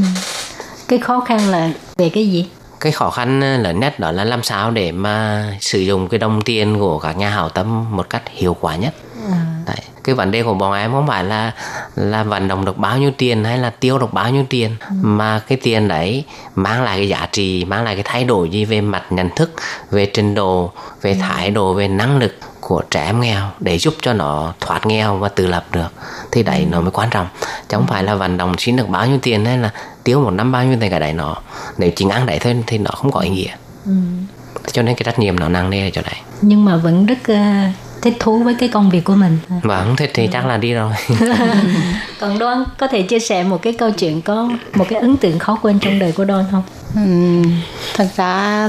[0.89, 2.47] cái khó khăn là về cái gì
[2.81, 6.43] cái khó khăn lớn nhất đó là làm sao để mà sử dụng cái đồng
[6.43, 8.95] tiền của các nhà hảo tâm một cách hiệu quả nhất.
[9.67, 9.77] Đấy.
[10.05, 11.53] cái vấn đề của bọn em không phải là
[11.97, 14.95] là vận động được bao nhiêu tiền hay là tiêu được bao nhiêu tiền ừ.
[15.03, 18.65] mà cái tiền đấy mang lại cái giá trị mang lại cái thay đổi gì
[18.65, 19.53] về mặt nhận thức
[19.91, 21.19] về trình độ về ừ.
[21.21, 25.17] thái độ về năng lực của trẻ em nghèo để giúp cho nó thoát nghèo
[25.17, 25.89] và tự lập được
[26.33, 26.67] thì đấy ừ.
[26.71, 27.27] nó mới quan trọng
[27.69, 29.71] chứ không phải là vận động xin được bao nhiêu tiền hay là
[30.05, 31.37] tiêu một năm bao nhiêu tiền cái đấy nó
[31.79, 33.55] nếu chỉ ăn đấy thôi thì nó không có ý nghĩa
[33.85, 33.93] ừ.
[34.73, 37.19] cho nên cái trách nhiệm nó nặng nề ở chỗ đấy nhưng mà vẫn rất
[37.33, 40.73] uh, thích thú với cái công việc của mình vâng thích thì chắc là đi
[40.73, 40.93] rồi.
[42.21, 45.39] Còn đoan có thể chia sẻ một cái câu chuyện có một cái ấn tượng
[45.39, 46.63] khó quên trong đời của đoan không?
[46.95, 47.43] Ừ,
[47.95, 48.69] thật ra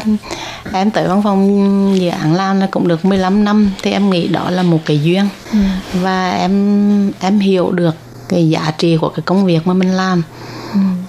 [0.74, 4.28] em tới văn phòng dự án làm là cũng được 15 năm thì em nghĩ
[4.28, 5.30] đó là một cái duyên.
[5.52, 5.58] Ừ.
[5.94, 7.96] và em em hiểu được
[8.30, 10.24] cái giá trị của cái công việc mà mình làm.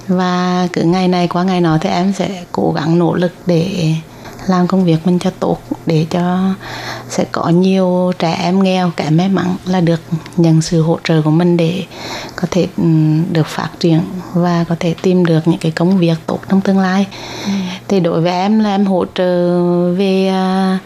[0.09, 3.95] Và cứ ngày này qua ngày nọ thì em sẽ cố gắng nỗ lực để
[4.51, 6.55] làm công việc mình cho tốt để cho
[7.09, 10.01] sẽ có nhiều trẻ em nghèo kém may mắn là được
[10.37, 11.85] nhận sự hỗ trợ của mình để
[12.37, 14.01] có thể ừm, được phát triển
[14.35, 17.07] và có thể tìm được những cái công việc tốt trong tương lai.
[17.89, 20.79] Thì đối với em là em hỗ trợ về à,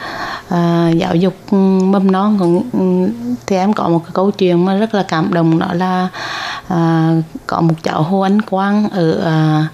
[0.48, 1.52] à, giáo dục
[1.82, 3.08] mầm non cũng ừm,
[3.46, 6.08] thì em có một cái câu chuyện mà rất là cảm động đó là
[6.68, 7.10] à,
[7.46, 9.66] có một cháu Hồ Anh Quang ở à,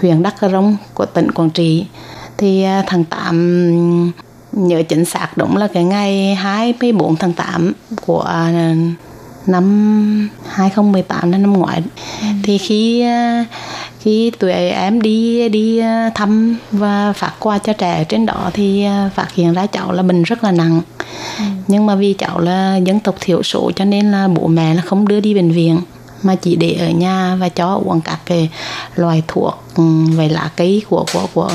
[0.00, 1.86] huyện Đắk Rông của tỉnh Quảng Trị
[2.38, 4.12] thì à, tháng 8
[4.52, 7.72] nhớ chính xác đúng là cái ngày 24 tháng 8
[8.06, 8.74] của à,
[9.46, 11.82] năm 2018 là năm ngoái.
[12.42, 13.44] Thì khi à,
[14.00, 15.82] khi tụi em đi đi
[16.14, 20.02] thăm và phát quà cho trẻ ở trên đó thì phát hiện ra cháu là
[20.02, 20.80] bệnh rất là nặng.
[21.68, 24.82] Nhưng mà vì cháu là dân tộc thiểu số cho nên là bố mẹ là
[24.82, 25.80] không đưa đi bệnh viện
[26.22, 28.50] mà chỉ để ở nhà và cho uống các cái
[28.96, 29.64] loại thuốc
[30.16, 31.50] về lá cây của của của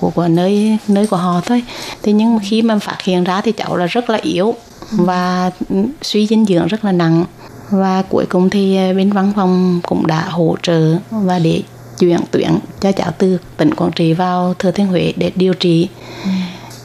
[0.00, 1.62] của của nơi nơi của họ thôi.
[2.02, 4.54] Thế nhưng mà khi mà phát hiện ra thì cháu là rất là yếu
[4.90, 5.50] và
[6.02, 7.24] suy dinh dưỡng rất là nặng.
[7.70, 11.62] Và cuối cùng thì à, bên văn phòng cũng đã hỗ trợ và để
[11.98, 15.88] chuyển tuyển cho cháu từ tỉnh Quảng Trị vào Thừa Thiên Huế để điều trị.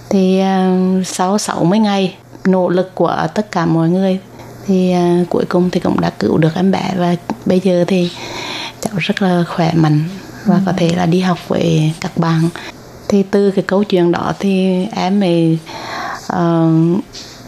[0.09, 4.20] Thì à, sau 60 ngày nỗ lực của tất cả mọi người
[4.68, 6.93] thì à, cuối cùng thì cũng đã cứu được em bé.
[6.97, 8.11] Và bây giờ thì
[8.82, 10.03] cháu rất là khỏe mạnh
[10.45, 12.49] và có thể là đi học với các bạn
[13.08, 15.60] thì từ cái câu chuyện đó thì em mới
[16.34, 17.03] uh,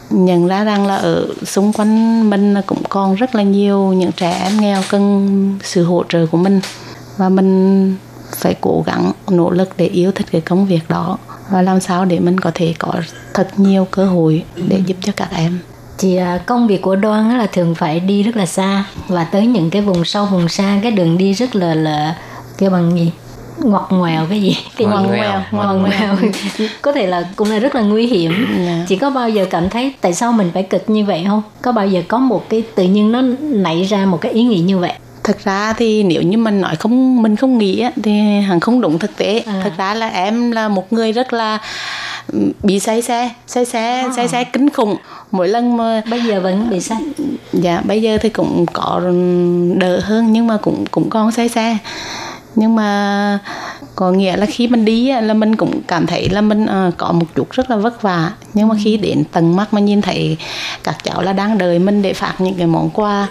[0.09, 4.39] nhận ra rằng là ở xung quanh mình cũng còn rất là nhiều những trẻ
[4.43, 6.61] em nghèo cần sự hỗ trợ của mình.
[7.17, 7.95] Và mình
[8.35, 11.17] phải cố gắng nỗ lực để yêu thích cái công việc đó
[11.49, 12.93] và làm sao để mình có thể có
[13.33, 15.59] thật nhiều cơ hội để giúp cho các em.
[15.97, 19.47] Chị à, công việc của Đoan là thường phải đi rất là xa và tới
[19.47, 22.15] những cái vùng sâu vùng xa cái đường đi rất là là
[22.57, 23.11] kêu bằng gì?
[23.63, 24.57] Ngoặt ngoèo cái gì?
[24.77, 25.09] Cái Ngoằn gì?
[25.09, 26.15] ngoèo, ngoằn ngoằn ngoèo.
[26.81, 28.47] Có thể là cũng là rất là nguy hiểm.
[28.65, 28.85] Dạ.
[28.87, 31.41] chị có bao giờ cảm thấy tại sao mình phải cực như vậy không?
[31.61, 34.59] Có bao giờ có một cái tự nhiên nó nảy ra một cái ý nghĩ
[34.59, 34.93] như vậy?
[35.23, 38.81] Thực ra thì nếu như mình nói không mình không nghĩ á, thì hẳn không
[38.81, 39.43] đúng thực tế.
[39.47, 39.61] À.
[39.63, 41.57] thực ra là em là một người rất là
[42.33, 44.09] ừ, bị say xe say xe À.
[44.15, 44.95] say xe kinh khủng.
[45.31, 46.97] Mỗi lần mà bây giờ vẫn bị sai
[47.53, 49.01] dạ bây giờ thì cũng có
[49.75, 51.77] đỡ hơn nhưng mà cũng cũng còn say xe
[52.57, 53.39] nhưng mà
[53.95, 57.11] có nghĩa là khi mình đi là mình cũng cảm thấy là mình ờ, có
[57.11, 58.31] một chút rất là vất vả.
[58.53, 60.37] Nhưng mà khi đến tận mắt mà nhìn thấy
[60.83, 63.27] các cháu là đang đợi mình để phát những cái món quà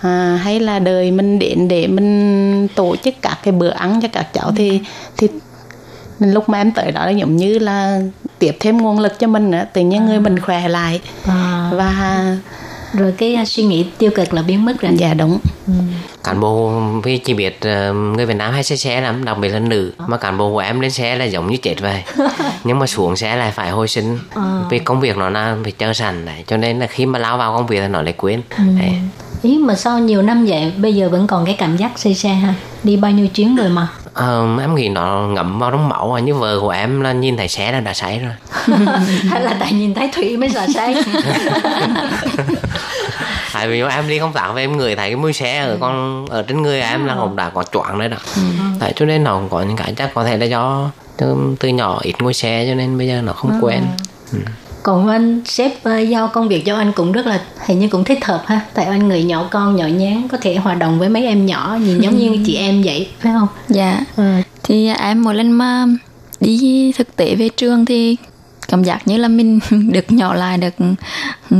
[0.00, 4.08] à, hay là đợi mình đến để mình tổ chức các cái bữa ăn cho
[4.12, 4.80] các cháu thì
[5.16, 5.28] thì
[6.18, 8.00] lúc mà em tới đó là giống như là
[8.38, 11.00] tiếp thêm nguồn lực cho mình nữa tự nhiên người mình khỏe lại.
[11.26, 12.22] À, và
[12.92, 14.92] rồi cái à, suy nghĩ tiêu cực là biến mất rồi.
[14.96, 15.38] Dạ đúng.
[16.24, 19.48] Cán bộ vì chỉ biết ờ, người Việt Nam hay xe xe lắm đặc biệt
[19.48, 19.92] là nữ.
[20.06, 22.02] Mà cán bộ của em lên xe là giống như chết vậy.
[22.64, 24.18] Nhưng mà xuống xe lại phải hồi sinh.
[24.70, 27.38] Vì công việc nó là phải chờ sẵn đấy cho nên là khi mà lao
[27.38, 28.42] vào công việc thì nó lại quên.
[28.58, 28.92] Đấy.
[29.42, 32.28] ý mà sau nhiều năm vậy bây giờ vẫn còn cái cảm giác say xe
[32.28, 32.54] ha?
[32.82, 36.20] Đi bao nhiêu chuyến rồi mà Ờ, em nghĩ nó ngậm vào trong máu à.
[36.20, 38.32] như vợ của em là nhìn thấy xe là đã say rồi.
[39.30, 40.94] Hay là tại nhìn thấy thủy mới sợ say.
[43.54, 46.26] Tại vì em đi công tác về em người thấy cái mùi xe ở con
[46.26, 48.16] ở trên người em là cũng đã có choáng đấy đó.
[48.80, 51.68] Tại cho nên nó cũng có những cái chắc có thể là do từ, từ
[51.68, 53.82] nhỏ ít ngồi xe cho nên bây giờ nó không quen
[54.82, 58.04] còn anh sếp ờ, giao công việc cho anh cũng rất là hình như cũng
[58.04, 61.08] thích hợp ha tại anh người nhỏ con nhỏ nhắn có thể hòa đồng với
[61.08, 64.00] mấy em nhỏ nhìn giống như chị em vậy phải không Dạ.
[64.16, 64.22] ừ.
[64.62, 65.86] Thì em mỗi lần mà
[66.40, 68.16] đi thực tế về trường thì
[68.68, 69.58] cảm giác như là mình
[69.92, 70.74] được nhỏ lại được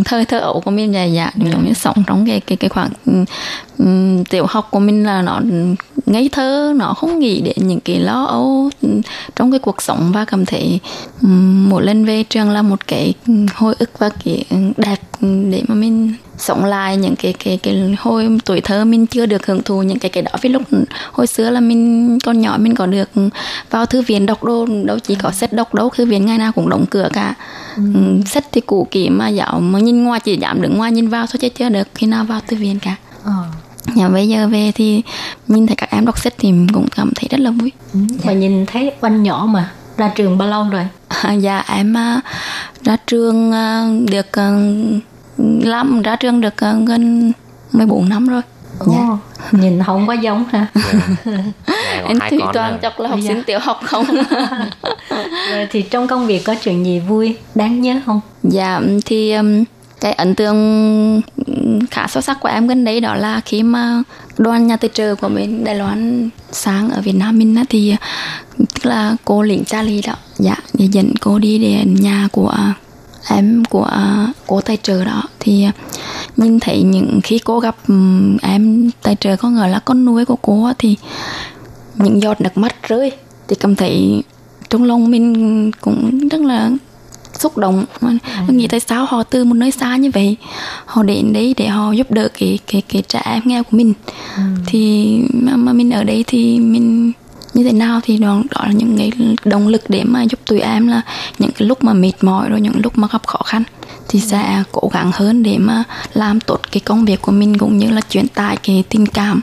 [0.04, 2.90] thời thơ ấu của mình dài dạ giống như sống trong cái cái cái khoảng
[3.78, 5.40] um, tiểu học của mình là nó
[6.06, 8.70] ngây thơ nó không nghĩ đến những cái lo âu
[9.40, 10.80] trong cái cuộc sống và cảm thấy
[11.68, 13.14] mỗi lần về trường là một cái
[13.54, 14.44] hồi ức và cái
[14.76, 19.26] đẹp để mà mình sống lại những cái cái cái hồi tuổi thơ mình chưa
[19.26, 20.62] được hưởng thụ những cái cái đó vì lúc
[21.12, 23.08] hồi xưa là mình còn nhỏ mình có được
[23.70, 26.52] vào thư viện đọc đồ đâu chỉ có sách đọc đâu thư viện ngày nào
[26.52, 27.34] cũng đóng cửa cả
[27.76, 27.82] ừ.
[28.26, 31.26] sách thì cũ kỹ mà giáo mà nhìn ngoài chỉ dám đứng ngoài nhìn vào
[31.26, 33.32] thôi chứ chưa được khi nào vào thư viện cả Ờ.
[33.94, 35.02] nhà bây giờ về thì
[35.48, 37.72] nhìn thấy các em đọc sách thì cũng cảm thấy rất là vui.
[38.24, 40.86] Mà nhìn thấy anh nhỏ mà ra trường bao lâu rồi?
[41.08, 42.20] À, dạ em à,
[42.84, 44.50] ra trường à, được à,
[45.60, 47.32] làm ra trường được à, gần
[47.72, 48.42] 14 năm rồi.
[48.86, 49.16] Dạ.
[49.52, 50.66] nhìn không có giống ha
[51.24, 53.28] Này, có em con toàn chắc là học Dạ.
[53.28, 54.04] sinh tiểu học không?
[55.50, 58.20] Rồi thì trong công việc có chuyện gì vui đáng nhớ không?
[58.42, 59.64] Dạ thì um,
[60.00, 64.02] cái ấn tượng ừ, khá sâu sắc của em gần đây đó là khi mà
[64.38, 67.96] đoàn nhà tài trợ của bên Đài Loan sáng ở Việt Nam mình á, thì
[68.58, 72.54] tức là cô lĩnh Charlie đó dạ để dẫn cô đi đến nhà của
[73.28, 73.90] em của
[74.46, 75.22] cô tài trợ đó.
[75.40, 75.66] Thì
[76.36, 77.94] nhìn thấy những khi cô gặp ừ,
[78.42, 80.96] em tài trợ có ngờ là con nuôi của cô thì
[81.94, 83.12] những giọt nước mắt rơi.
[83.48, 84.22] Thì cảm thấy
[84.70, 86.70] trong lòng mình cũng rất là
[87.40, 88.08] xúc động ừ.
[88.48, 90.36] nghĩ tại sao họ từ một nơi xa như vậy
[90.86, 93.92] họ đến đấy để họ giúp đỡ cái cái cái trẻ em nghèo của mình
[94.36, 94.42] ừ.
[94.66, 97.12] thì mà, mà mình ở đây thì mình
[97.54, 99.12] như thế nào thì đó, đó là những cái
[99.44, 101.02] động lực để mà giúp tụi em là
[101.38, 103.62] những cái lúc mà mệt mỏi rồi những lúc mà gặp khó khăn
[104.08, 105.84] thì sẽ cố gắng hơn để mà
[106.14, 109.40] làm tốt cái công việc của mình cũng như là truyền tải cái tình cảm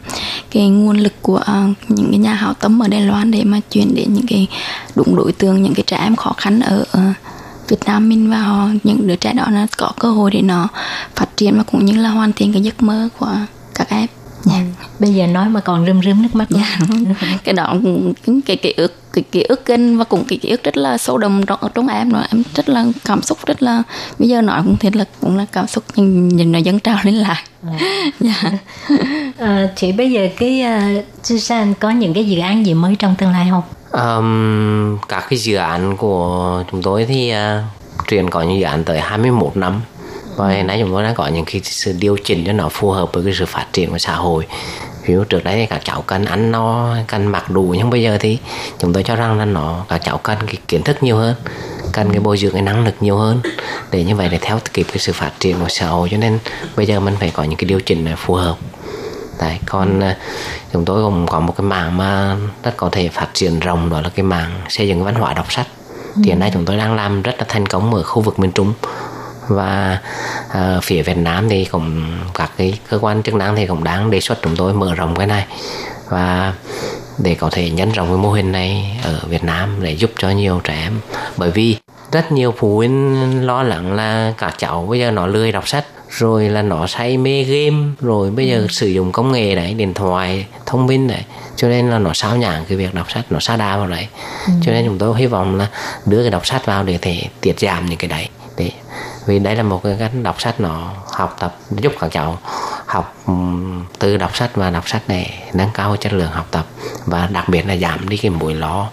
[0.51, 3.59] cái nguồn lực của uh, những cái nhà hảo tâm ở Đài Loan để mà
[3.69, 4.47] truyền đến những cái
[4.95, 7.15] đúng đối tượng những cái trẻ em khó khăn ở uh,
[7.67, 10.67] Việt Nam mình và họ những đứa trẻ đó nó có cơ hội để nó
[11.15, 13.31] phát triển và cũng như là hoàn thiện cái giấc mơ của
[13.75, 14.07] các em
[14.43, 14.61] dạ.
[14.99, 16.79] bây giờ nói mà còn rơm rơm nước mắt dạ.
[17.43, 17.75] cái đó
[18.25, 20.97] cái cái ký ức cái ký ức kinh và cũng cái ký ức rất là
[20.97, 23.83] sâu đậm trong, trong em rồi em rất là cảm xúc rất là
[24.19, 26.97] bây giờ nói cũng thiệt là cũng là cảm xúc nhìn, nhìn nó dâng trào
[27.03, 27.43] lên lại
[28.19, 28.51] dạ.
[29.37, 30.63] à, chị bây giờ cái
[30.97, 33.63] uh, Susan có những cái dự án gì mới trong tương lai không
[33.97, 37.63] um, các cái dự án của chúng tôi thì uh,
[38.07, 39.81] truyền có những dự án tới 21 năm.
[40.35, 42.91] Và hiện nay chúng tôi đang có những cái sự điều chỉnh cho nó phù
[42.91, 44.45] hợp với cái sự phát triển của xã hội.
[45.05, 48.17] Ví dụ trước đấy các cháu cần ăn no cần mặc đủ nhưng bây giờ
[48.19, 48.37] thì
[48.79, 51.35] chúng tôi cho rằng là nó các cháu cần cái kiến thức nhiều hơn
[51.91, 53.41] cần cái bồi dưỡng cái năng lực nhiều hơn
[53.91, 56.09] để như vậy để theo kịp cái sự phát triển của xã hội.
[56.11, 56.39] Cho nên
[56.75, 58.57] bây giờ mình phải có những cái điều chỉnh này phù hợp
[59.39, 60.15] Đấy, còn ờ,
[60.73, 64.01] chúng tôi cũng có một cái mảng mà rất có thể phát triển rộng đó
[64.01, 65.67] là cái mảng xây dựng văn hóa đọc sách.
[66.15, 68.51] Thì hiện nay chúng tôi đang làm rất là thành công ở khu vực miền
[68.51, 68.73] Trung.
[69.47, 69.99] Và
[70.47, 74.11] uh, phía Việt Nam thì cũng các cái cơ quan chức năng thì cũng đang
[74.11, 75.45] đề xuất chúng tôi mở rộng cái này.
[76.09, 76.53] Và
[77.17, 80.29] để có thể nhân rộng cái mô hình này ở Việt Nam để giúp cho
[80.29, 80.99] nhiều trẻ em.
[81.37, 81.77] Bởi vì
[82.11, 85.85] rất nhiều phụ huynh lo lắng là các cháu bây giờ nó lười đọc sách
[86.09, 88.67] rồi là nó say mê game rồi bây giờ ừ.
[88.69, 91.23] sử dụng công nghệ đấy điện thoại thông minh đấy
[91.55, 94.07] cho nên là nó sao nhãn cái việc đọc sách nó xa đa vào đấy
[94.47, 94.53] ừ.
[94.61, 95.67] cho nên chúng tôi hy vọng là
[96.05, 98.71] đưa cái đọc sách vào để thể tiết giảm những cái đấy để
[99.25, 102.39] vì đây là một cái cách đọc sách nó học tập giúp các cháu
[102.87, 103.15] học
[103.99, 106.65] từ đọc sách và đọc sách này nâng cao chất lượng học tập
[107.05, 108.89] và đặc biệt là giảm đi cái mối lo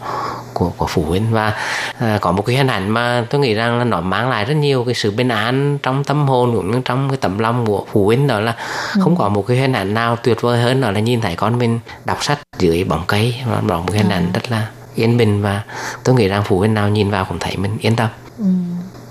[0.55, 1.53] của của phụ huynh và
[1.99, 4.55] à, có một cái hình ảnh mà tôi nghĩ rằng là nó mang lại rất
[4.55, 7.87] nhiều cái sự bình an trong tâm hồn cũng như trong cái tấm lòng của
[7.93, 8.57] phụ huynh đó là
[8.95, 9.01] ừ.
[9.05, 11.59] không có một cái hình ảnh nào tuyệt vời hơn đó là nhìn thấy con
[11.59, 14.31] mình đọc sách dưới bóng cây và đó một cái hình ảnh ừ.
[14.35, 15.63] rất là yên bình và
[16.05, 18.45] tôi nghĩ rằng phụ huynh nào nhìn vào cũng thấy mình yên tâm ừ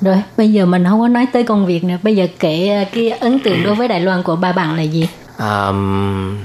[0.04, 1.96] rồi bây giờ mình không có nói tới công việc nữa.
[2.04, 4.82] Bây giờ kể ờ, cái ấn tượng đối với Đài Loan của ba bạn là
[4.82, 5.10] gì?
[5.40, 6.38] Um,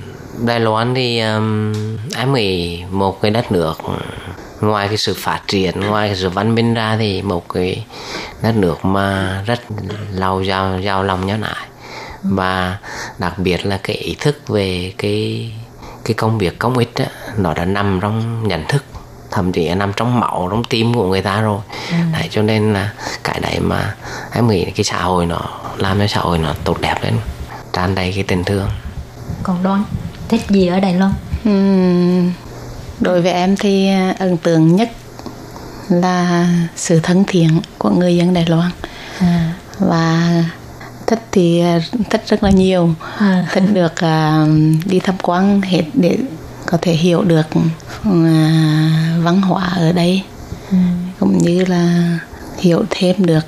[0.46, 1.72] Đài Loan thì um,
[2.16, 3.74] em nghĩ một cái đất nước
[4.60, 7.84] ngoài cái sự phát triển ngoài cái sự văn minh ra thì một cái
[8.42, 9.60] đất nước mà rất
[10.12, 11.66] lâu giao giao lòng nhớ lại
[12.22, 12.78] và
[13.18, 15.50] đặc biệt là cái ý thức về cái
[16.04, 17.04] cái công việc công ích đó,
[17.36, 18.84] nó đã nằm trong nhận thức
[19.30, 21.60] thậm chí nằm trong máu trong tim của người ta rồi
[21.90, 21.96] ừ.
[22.12, 22.92] đấy cho nên là
[23.24, 23.94] cái đấy mà
[24.32, 25.40] em nghĩ cái xã hội nó
[25.76, 27.14] làm cho xã hội nó tốt đẹp lên
[27.72, 28.68] tràn đầy cái tình thương
[29.42, 29.84] còn đoán
[30.28, 31.12] thích gì ở Đài Loan
[31.48, 32.32] uhm,
[33.00, 34.90] đối với em thì ấn tượng nhất
[35.88, 38.70] là sự thân thiện của người dân Đài Loan
[39.20, 39.54] à.
[39.78, 40.32] và
[41.06, 41.62] thích thì
[42.10, 43.46] thích rất là nhiều à.
[43.52, 44.48] thích được uh,
[44.84, 46.16] đi tham quan hết để
[46.70, 48.14] có thể hiểu được uh,
[49.22, 50.22] văn hóa ở đây
[50.70, 50.76] ừ.
[51.20, 52.18] cũng như là
[52.58, 53.46] hiểu thêm được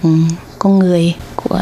[0.59, 1.61] con người của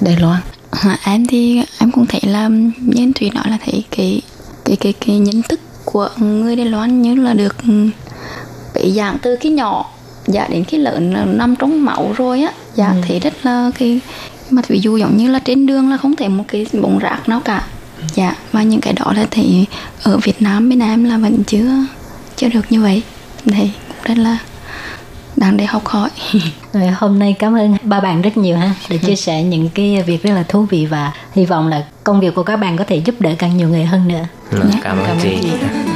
[0.00, 0.40] Đài Loan
[0.70, 4.22] à, em thì em cũng thấy là như thủy nói là thấy cái
[4.64, 7.56] cái cái cái nhận thức của người Đài Loan như là được
[8.74, 9.90] bị dạng từ cái nhỏ
[10.26, 13.00] dạ đến cái lớn nằm trong máu rồi á dạ ừ.
[13.08, 14.00] thì rất là cái
[14.50, 17.28] mặt ví dụ giống như là trên đường là không thể một cái bóng rác
[17.28, 17.66] nào cả
[18.14, 19.64] dạ và những cái đó là thì
[20.02, 21.86] ở Việt Nam bên em là vẫn chưa
[22.36, 23.02] chưa được như vậy.
[23.44, 23.70] Thì
[24.04, 24.38] rất là
[25.36, 26.10] đáng để học hỏi.
[26.72, 30.02] Rồi hôm nay cảm ơn ba bạn rất nhiều ha để chia sẻ những cái
[30.06, 32.84] việc rất là thú vị và hy vọng là công việc của các bạn có
[32.84, 34.24] thể giúp đỡ càng nhiều người hơn nữa.
[34.50, 35.50] Cảm, cảm ơn chị, chị.
[35.50, 35.95] 无限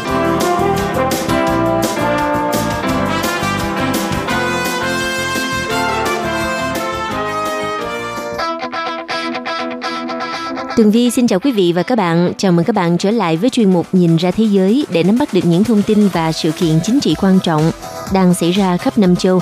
[10.81, 12.33] Tường Vi xin chào quý vị và các bạn.
[12.37, 15.17] Chào mừng các bạn trở lại với chuyên mục Nhìn ra thế giới để nắm
[15.17, 17.71] bắt được những thông tin và sự kiện chính trị quan trọng
[18.13, 19.39] đang xảy ra khắp năm châu.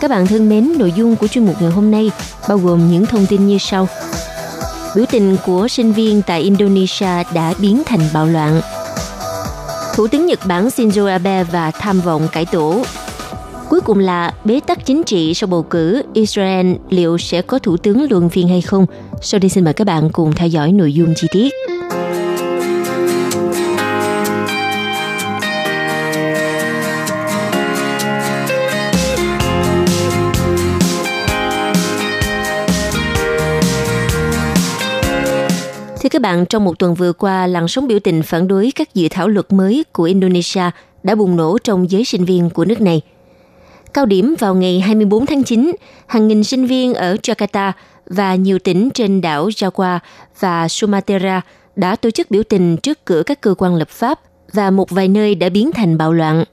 [0.00, 2.10] Các bạn thân mến, nội dung của chuyên mục ngày hôm nay
[2.48, 3.88] bao gồm những thông tin như sau.
[4.96, 8.60] Biểu tình của sinh viên tại Indonesia đã biến thành bạo loạn.
[9.94, 12.82] Thủ tướng Nhật Bản Shinzo Abe và tham vọng cải tổ.
[13.70, 17.76] Cuối cùng là bế tắc chính trị sau bầu cử, Israel liệu sẽ có thủ
[17.76, 18.86] tướng luân phiên hay không?
[19.22, 21.52] Sau đây xin mời các bạn cùng theo dõi nội dung chi tiết.
[36.00, 38.94] Thưa các bạn, trong một tuần vừa qua, làn sóng biểu tình phản đối các
[38.94, 40.70] dự thảo luật mới của Indonesia
[41.02, 43.02] đã bùng nổ trong giới sinh viên của nước này.
[43.94, 45.72] Cao điểm vào ngày 24 tháng 9,
[46.06, 47.72] hàng nghìn sinh viên ở Jakarta
[48.06, 49.98] và nhiều tỉnh trên đảo Java
[50.40, 51.40] và Sumatra
[51.76, 54.20] đã tổ chức biểu tình trước cửa các cơ quan lập pháp
[54.52, 56.44] và một vài nơi đã biến thành bạo loạn.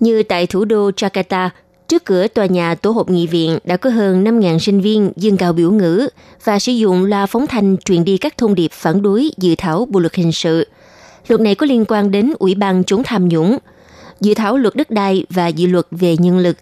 [0.00, 1.48] Như tại thủ đô Jakarta,
[1.88, 5.36] trước cửa tòa nhà tổ hợp nghị viện đã có hơn 5.000 sinh viên dương
[5.36, 6.08] cao biểu ngữ
[6.44, 9.86] và sử dụng loa phóng thanh truyền đi các thông điệp phản đối dự thảo
[9.90, 10.66] bộ luật hình sự.
[11.28, 13.58] Luật này có liên quan đến Ủy ban chống tham nhũng,
[14.20, 16.56] dự thảo luật đất đai và dự luật về nhân lực.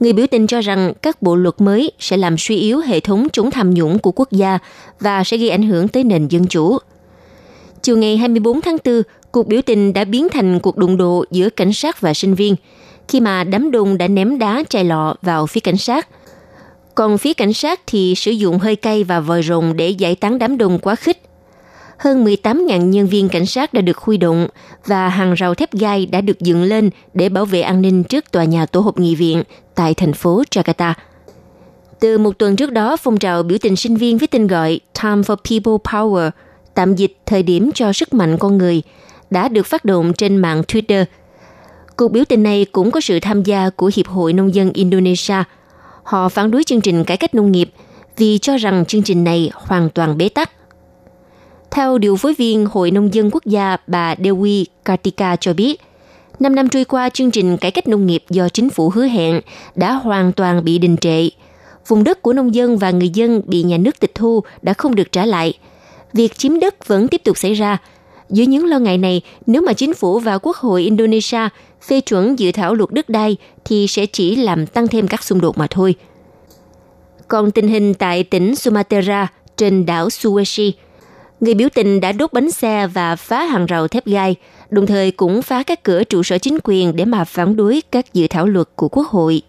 [0.00, 3.28] Người biểu tình cho rằng các bộ luật mới sẽ làm suy yếu hệ thống
[3.32, 4.58] chống tham nhũng của quốc gia
[5.00, 6.78] và sẽ gây ảnh hưởng tới nền dân chủ.
[7.82, 9.02] Chiều ngày 24 tháng 4,
[9.32, 12.56] cuộc biểu tình đã biến thành cuộc đụng độ giữa cảnh sát và sinh viên,
[13.08, 16.08] khi mà đám đông đã ném đá chai lọ vào phía cảnh sát.
[16.94, 20.38] Còn phía cảnh sát thì sử dụng hơi cay và vòi rồng để giải tán
[20.38, 21.23] đám đông quá khích.
[22.04, 24.48] Hơn 18.000 nhân viên cảnh sát đã được huy động
[24.86, 28.32] và hàng rào thép gai đã được dựng lên để bảo vệ an ninh trước
[28.32, 29.42] tòa nhà tổ hợp nghị viện
[29.74, 30.94] tại thành phố Jakarta.
[32.00, 35.22] Từ một tuần trước đó, phong trào biểu tình sinh viên với tên gọi Time
[35.22, 36.30] for People Power,
[36.74, 38.82] tạm dịch thời điểm cho sức mạnh con người,
[39.30, 41.04] đã được phát động trên mạng Twitter.
[41.96, 45.44] Cuộc biểu tình này cũng có sự tham gia của Hiệp hội Nông dân Indonesia.
[46.02, 47.70] Họ phản đối chương trình cải cách nông nghiệp
[48.16, 50.50] vì cho rằng chương trình này hoàn toàn bế tắc.
[51.74, 55.80] Theo điều phối viên Hội Nông dân Quốc gia bà Dewi Kartika cho biết,
[56.40, 59.40] năm năm trôi qua chương trình cải cách nông nghiệp do chính phủ hứa hẹn
[59.74, 61.28] đã hoàn toàn bị đình trệ.
[61.86, 64.94] Vùng đất của nông dân và người dân bị nhà nước tịch thu đã không
[64.94, 65.58] được trả lại.
[66.12, 67.78] Việc chiếm đất vẫn tiếp tục xảy ra.
[68.30, 71.48] Dưới những lo ngại này, nếu mà chính phủ và Quốc hội Indonesia
[71.82, 75.40] phê chuẩn dự thảo luật đất đai thì sẽ chỉ làm tăng thêm các xung
[75.40, 75.94] đột mà thôi.
[77.28, 80.72] Còn tình hình tại tỉnh Sumatra trên đảo Sulawesi–
[81.40, 84.36] người biểu tình đã đốt bánh xe và phá hàng rào thép gai,
[84.70, 88.14] đồng thời cũng phá các cửa trụ sở chính quyền để mà phản đối các
[88.14, 89.42] dự thảo luật của Quốc hội.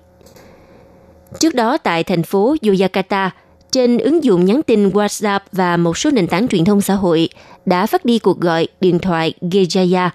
[1.40, 3.32] Trước đó tại thành phố Yogyakarta,
[3.72, 7.30] trên ứng dụng nhắn tin WhatsApp và một số nền tảng truyền thông xã hội
[7.66, 10.10] đã phát đi cuộc gọi điện thoại Gejaya,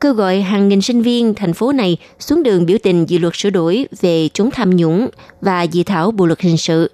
[0.00, 3.34] kêu gọi hàng nghìn sinh viên thành phố này xuống đường biểu tình dự luật
[3.36, 5.08] sửa đổi về chống tham nhũng
[5.40, 6.90] và dự thảo bộ luật hình sự.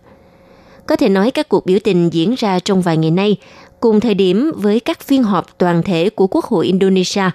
[0.86, 3.36] Có thể nói các cuộc biểu tình diễn ra trong vài ngày nay
[3.80, 7.30] cùng thời điểm với các phiên họp toàn thể của Quốc hội Indonesia.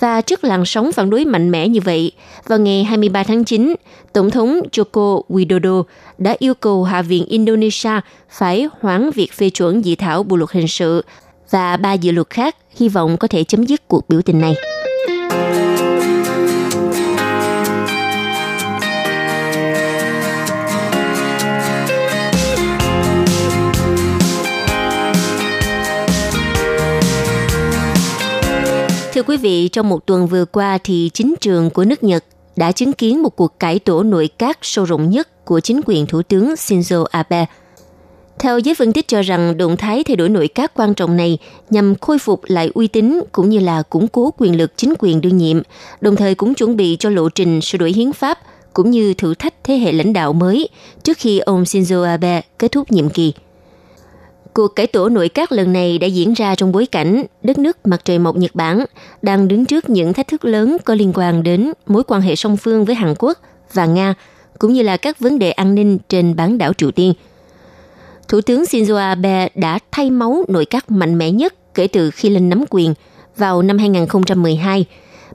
[0.00, 2.12] Và trước làn sóng phản đối mạnh mẽ như vậy,
[2.46, 3.74] vào ngày 23 tháng 9,
[4.12, 5.82] Tổng thống Joko Widodo
[6.18, 8.00] đã yêu cầu Hạ viện Indonesia
[8.30, 11.04] phải hoãn việc phê chuẩn dự thảo bộ luật hình sự
[11.50, 14.54] và ba dự luật khác hy vọng có thể chấm dứt cuộc biểu tình này.
[29.20, 32.24] Thưa quý vị, trong một tuần vừa qua thì chính trường của nước Nhật
[32.56, 36.06] đã chứng kiến một cuộc cải tổ nội các sâu rộng nhất của chính quyền
[36.06, 37.46] Thủ tướng Shinzo Abe.
[38.38, 41.38] Theo giới phân tích cho rằng động thái thay đổi nội các quan trọng này
[41.70, 45.20] nhằm khôi phục lại uy tín cũng như là củng cố quyền lực chính quyền
[45.20, 45.62] đương nhiệm,
[46.00, 48.38] đồng thời cũng chuẩn bị cho lộ trình sửa đổi hiến pháp
[48.74, 50.68] cũng như thử thách thế hệ lãnh đạo mới
[51.02, 53.32] trước khi ông Shinzo Abe kết thúc nhiệm kỳ.
[54.54, 57.86] Cuộc cải tổ nội các lần này đã diễn ra trong bối cảnh đất nước
[57.86, 58.84] mặt trời mọc Nhật Bản
[59.22, 62.56] đang đứng trước những thách thức lớn có liên quan đến mối quan hệ song
[62.56, 63.38] phương với Hàn Quốc
[63.72, 64.14] và Nga,
[64.58, 67.12] cũng như là các vấn đề an ninh trên bán đảo Triều Tiên.
[68.28, 72.30] Thủ tướng Shinzo Abe đã thay máu nội các mạnh mẽ nhất kể từ khi
[72.30, 72.94] lên nắm quyền
[73.36, 74.84] vào năm 2012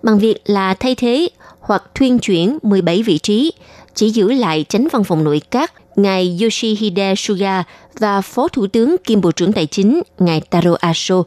[0.04, 3.54] bằng việc là thay thế hoặc thuyên chuyển 17 vị trí,
[3.94, 7.64] chỉ giữ lại chánh văn phòng nội các ngài Yoshihide Suga
[8.00, 11.24] và Phó Thủ tướng kiêm Bộ trưởng Tài chính ngài Taro Aso.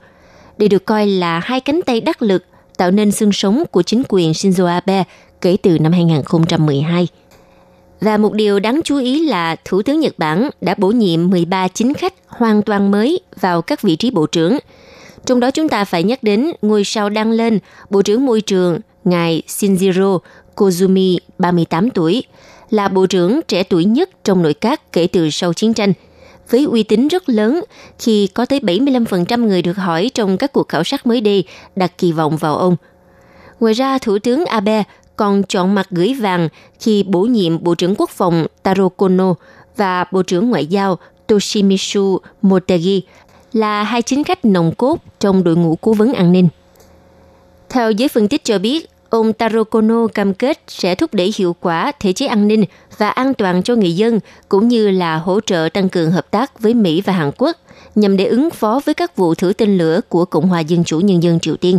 [0.58, 2.44] Đây được coi là hai cánh tay đắc lực
[2.76, 5.04] tạo nên xương sống của chính quyền Shinzo Abe
[5.40, 7.08] kể từ năm 2012.
[8.00, 11.68] Và một điều đáng chú ý là Thủ tướng Nhật Bản đã bổ nhiệm 13
[11.68, 14.58] chính khách hoàn toàn mới vào các vị trí bộ trưởng.
[15.26, 17.58] Trong đó chúng ta phải nhắc đến ngôi sao đang lên
[17.90, 20.18] Bộ trưởng Môi trường ngài Shinjiro
[20.56, 22.24] Kozumi, 38 tuổi,
[22.70, 25.92] là bộ trưởng trẻ tuổi nhất trong nội các kể từ sau chiến tranh,
[26.50, 27.64] với uy tín rất lớn
[27.98, 31.44] khi có tới 75% người được hỏi trong các cuộc khảo sát mới đây
[31.76, 32.76] đặt kỳ vọng vào ông.
[33.60, 34.84] Ngoài ra, Thủ tướng Abe
[35.16, 36.48] còn chọn mặt gửi vàng
[36.80, 39.34] khi bổ nhiệm Bộ trưởng Quốc phòng Taro Kono
[39.76, 43.02] và Bộ trưởng Ngoại giao Toshimitsu Motegi
[43.52, 46.48] là hai chính khách nồng cốt trong đội ngũ cố vấn an ninh.
[47.68, 51.56] Theo giới phân tích cho biết, ông Taro Kono cam kết sẽ thúc đẩy hiệu
[51.60, 52.64] quả thể chế an ninh
[52.98, 56.60] và an toàn cho người dân, cũng như là hỗ trợ tăng cường hợp tác
[56.60, 57.56] với Mỹ và Hàn Quốc
[57.94, 61.00] nhằm để ứng phó với các vụ thử tên lửa của Cộng hòa Dân chủ
[61.00, 61.78] Nhân dân Triều Tiên.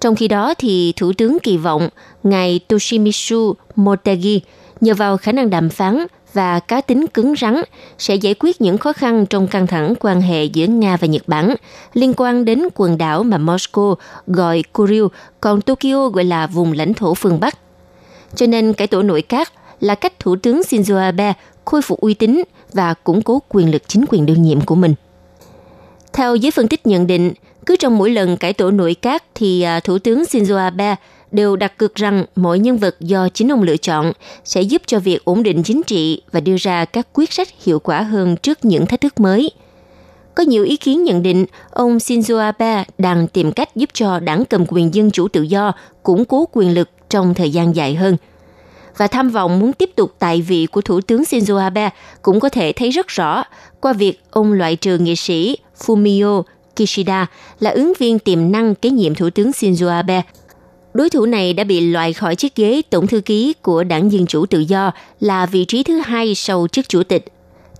[0.00, 1.88] Trong khi đó, thì Thủ tướng kỳ vọng
[2.22, 4.40] ngài Toshimitsu Motegi
[4.80, 6.06] nhờ vào khả năng đàm phán
[6.36, 7.62] và cá tính cứng rắn
[7.98, 11.22] sẽ giải quyết những khó khăn trong căng thẳng quan hệ giữa Nga và Nhật
[11.26, 11.54] Bản
[11.94, 13.94] liên quan đến quần đảo mà Moscow
[14.26, 15.04] gọi Kuril,
[15.40, 17.58] còn Tokyo gọi là vùng lãnh thổ phương Bắc.
[18.34, 21.32] Cho nên cải tổ nội các là cách Thủ tướng Shinzo Abe
[21.64, 24.94] khôi phục uy tín và củng cố quyền lực chính quyền đương nhiệm của mình.
[26.12, 27.32] Theo giới phân tích nhận định,
[27.66, 30.96] cứ trong mỗi lần cải tổ nội các thì à, Thủ tướng Shinzo Abe
[31.32, 34.12] đều đặt cược rằng mỗi nhân vật do chính ông lựa chọn
[34.44, 37.78] sẽ giúp cho việc ổn định chính trị và đưa ra các quyết sách hiệu
[37.78, 39.50] quả hơn trước những thách thức mới.
[40.34, 44.44] Có nhiều ý kiến nhận định ông Shinzo Abe đang tìm cách giúp cho đảng
[44.44, 45.72] cầm quyền dân chủ tự do
[46.02, 48.16] củng cố quyền lực trong thời gian dài hơn.
[48.96, 51.90] Và tham vọng muốn tiếp tục tại vị của Thủ tướng Shinzo Abe
[52.22, 53.44] cũng có thể thấy rất rõ
[53.80, 56.42] qua việc ông loại trừ nghệ sĩ Fumio
[56.76, 57.26] Kishida
[57.60, 60.22] là ứng viên tiềm năng kế nhiệm Thủ tướng Shinzo Abe
[60.96, 64.26] Đối thủ này đã bị loại khỏi chiếc ghế tổng thư ký của đảng Dân
[64.26, 67.24] Chủ Tự Do là vị trí thứ hai sau chức chủ tịch.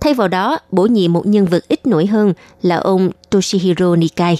[0.01, 4.37] Thay vào đó, bổ nhiệm một nhân vật ít nổi hơn là ông Toshihiro Nikai.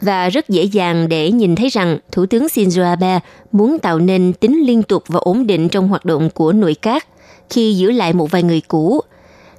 [0.00, 3.20] Và rất dễ dàng để nhìn thấy rằng Thủ tướng Shinzo Abe
[3.52, 7.06] muốn tạo nên tính liên tục và ổn định trong hoạt động của nội các
[7.50, 9.00] khi giữ lại một vài người cũ.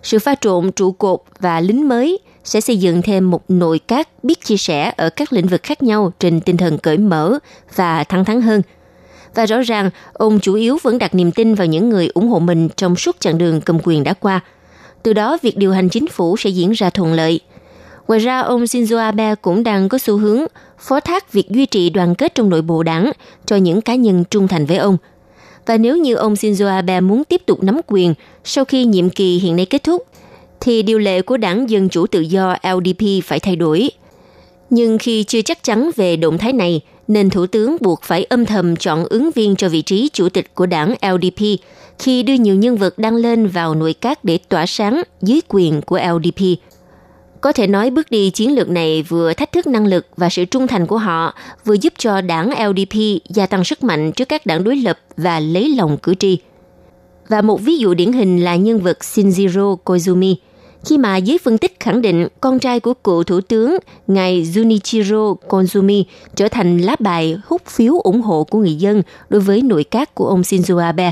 [0.04, 4.10] Sự pha trộn trụ cột và lính mới– sẽ xây dựng thêm một nội các
[4.24, 7.40] biết chia sẻ ở các lĩnh vực khác nhau trên tinh thần cởi mở
[7.76, 8.62] và thẳng thắn hơn.
[9.36, 12.40] Và rõ ràng, ông chủ yếu vẫn đặt niềm tin vào những người ủng hộ
[12.40, 14.40] mình trong suốt chặng đường cầm quyền đã qua.
[15.04, 17.40] Từ đó, việc điều hành chính phủ sẽ diễn ra thuận lợi.
[18.08, 20.46] Ngoài ra, ông Shinzo Abe cũng đang có xu hướng
[20.80, 23.12] phó thác việc duy trì đoàn kết trong nội bộ đảng
[23.46, 24.98] cho những cá nhân trung thành với ông.
[25.66, 28.14] Và nếu như ông Shinzo Abe muốn tiếp tục nắm quyền
[28.44, 30.04] sau khi nhiệm kỳ hiện nay kết thúc,
[30.64, 33.90] thì điều lệ của đảng Dân Chủ Tự do LDP phải thay đổi.
[34.70, 38.46] Nhưng khi chưa chắc chắn về động thái này, nên Thủ tướng buộc phải âm
[38.46, 41.60] thầm chọn ứng viên cho vị trí chủ tịch của đảng LDP
[42.00, 45.82] khi đưa nhiều nhân vật đang lên vào nội các để tỏa sáng dưới quyền
[45.82, 46.60] của LDP.
[47.42, 50.46] Có thể nói bước đi chiến lược này vừa thách thức năng lực và sự
[50.46, 51.34] trung thành của họ,
[51.66, 55.40] vừa giúp cho đảng LDP gia tăng sức mạnh trước các đảng đối lập và
[55.40, 56.38] lấy lòng cử tri.
[57.28, 60.36] Và một ví dụ điển hình là nhân vật Shinjiro Koizumi–
[60.86, 63.78] khi mà giới phân tích khẳng định con trai của cựu thủ tướng
[64.08, 66.04] ngài Junichiro Koizumi
[66.36, 70.16] trở thành lá bài hút phiếu ủng hộ của người dân đối với nội các
[70.16, 71.12] của ông Shinzo Abe,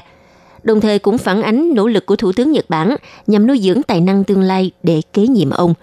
[0.63, 2.95] đồng thời cũng phản ánh nỗ lực của Thủ tướng Nhật Bản
[3.27, 5.73] nhằm nuôi dưỡng tài năng tương lai để kế nhiệm ông.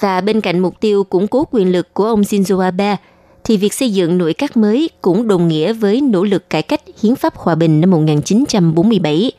[0.00, 2.96] Và bên cạnh mục tiêu củng cố quyền lực của ông Shinzo Abe,
[3.44, 6.80] thì việc xây dựng nội các mới cũng đồng nghĩa với nỗ lực cải cách
[7.02, 9.32] hiến pháp hòa bình năm 1947.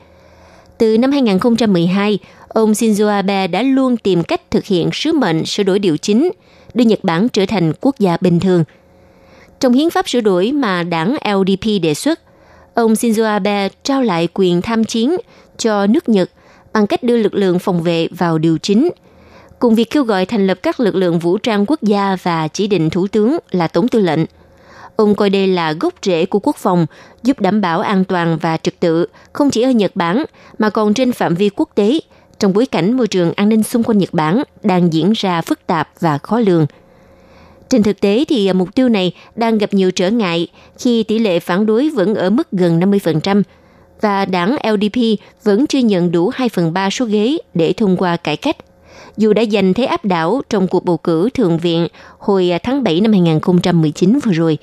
[0.77, 2.19] Từ năm 2012,
[2.49, 6.31] ông Shinzo Abe đã luôn tìm cách thực hiện sứ mệnh sửa đổi điều chính,
[6.73, 8.63] đưa Nhật Bản trở thành quốc gia bình thường.
[9.59, 12.19] Trong hiến pháp sửa đổi mà đảng LDP đề xuất,
[12.73, 15.15] ông Shinzo Abe trao lại quyền tham chiến
[15.57, 16.29] cho nước Nhật
[16.73, 18.89] bằng cách đưa lực lượng phòng vệ vào điều chính,
[19.59, 22.67] cùng việc kêu gọi thành lập các lực lượng vũ trang quốc gia và chỉ
[22.67, 24.19] định thủ tướng là tổng tư lệnh.
[24.95, 26.85] Ông coi đây là gốc rễ của quốc phòng,
[27.23, 30.25] giúp đảm bảo an toàn và trật tự không chỉ ở Nhật Bản
[30.57, 31.99] mà còn trên phạm vi quốc tế–
[32.39, 35.67] trong bối cảnh môi trường an ninh xung quanh Nhật Bản đang diễn ra phức
[35.67, 36.65] tạp và khó lường.
[37.69, 41.39] Trên thực tế thì mục tiêu này đang gặp nhiều trở ngại khi tỷ lệ
[41.39, 43.43] phản đối vẫn ở mức gần 50%,
[44.01, 48.17] và đảng LDP vẫn chưa nhận đủ 2 phần 3 số ghế để thông qua
[48.17, 48.55] cải cách.
[49.17, 51.87] Dù đã giành thế áp đảo trong cuộc bầu cử Thượng viện
[52.17, 54.57] hồi tháng 7 năm 2019 vừa rồi.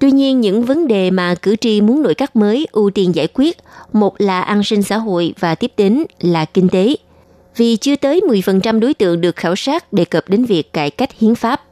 [0.00, 3.28] Tuy nhiên, những vấn đề mà cử tri muốn nội các mới ưu tiên giải
[3.34, 3.56] quyết,
[3.92, 6.96] một là an sinh xã hội và tiếp đến là kinh tế.
[7.56, 11.10] Vì chưa tới 10% đối tượng được khảo sát đề cập đến việc cải cách
[11.18, 11.62] hiến pháp.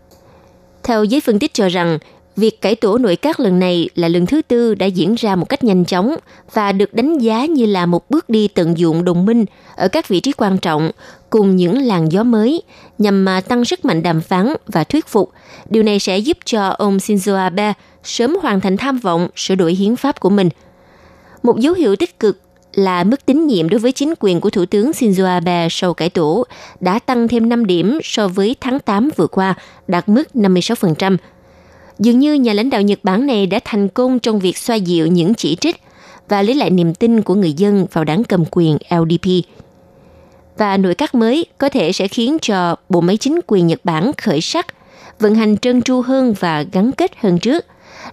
[0.82, 1.98] Theo giới phân tích cho rằng,
[2.38, 5.48] Việc cải tổ nội các lần này là lần thứ tư đã diễn ra một
[5.48, 6.16] cách nhanh chóng
[6.52, 9.44] và được đánh giá như là một bước đi tận dụng đồng minh
[9.76, 10.90] ở các vị trí quan trọng
[11.30, 12.62] cùng những làn gió mới
[12.98, 15.30] nhằm mà tăng sức mạnh đàm phán và thuyết phục.
[15.70, 17.72] Điều này sẽ giúp cho ông Shinzo Abe
[18.04, 20.48] sớm hoàn thành tham vọng sửa đổi hiến pháp của mình.
[21.42, 22.40] Một dấu hiệu tích cực
[22.74, 26.10] là mức tín nhiệm đối với chính quyền của Thủ tướng Shinzo Abe sau cải
[26.10, 26.46] tổ
[26.80, 29.54] đã tăng thêm 5 điểm so với tháng 8 vừa qua,
[29.88, 31.16] đạt mức 56%.
[31.98, 35.06] Dường như nhà lãnh đạo Nhật Bản này đã thành công trong việc xoa dịu
[35.06, 35.82] những chỉ trích
[36.28, 39.46] và lấy lại niềm tin của người dân vào đảng cầm quyền LDP.
[40.58, 44.12] Và nội các mới có thể sẽ khiến cho bộ máy chính quyền Nhật Bản
[44.16, 44.66] khởi sắc,
[45.20, 47.64] vận hành trơn tru hơn và gắn kết hơn trước,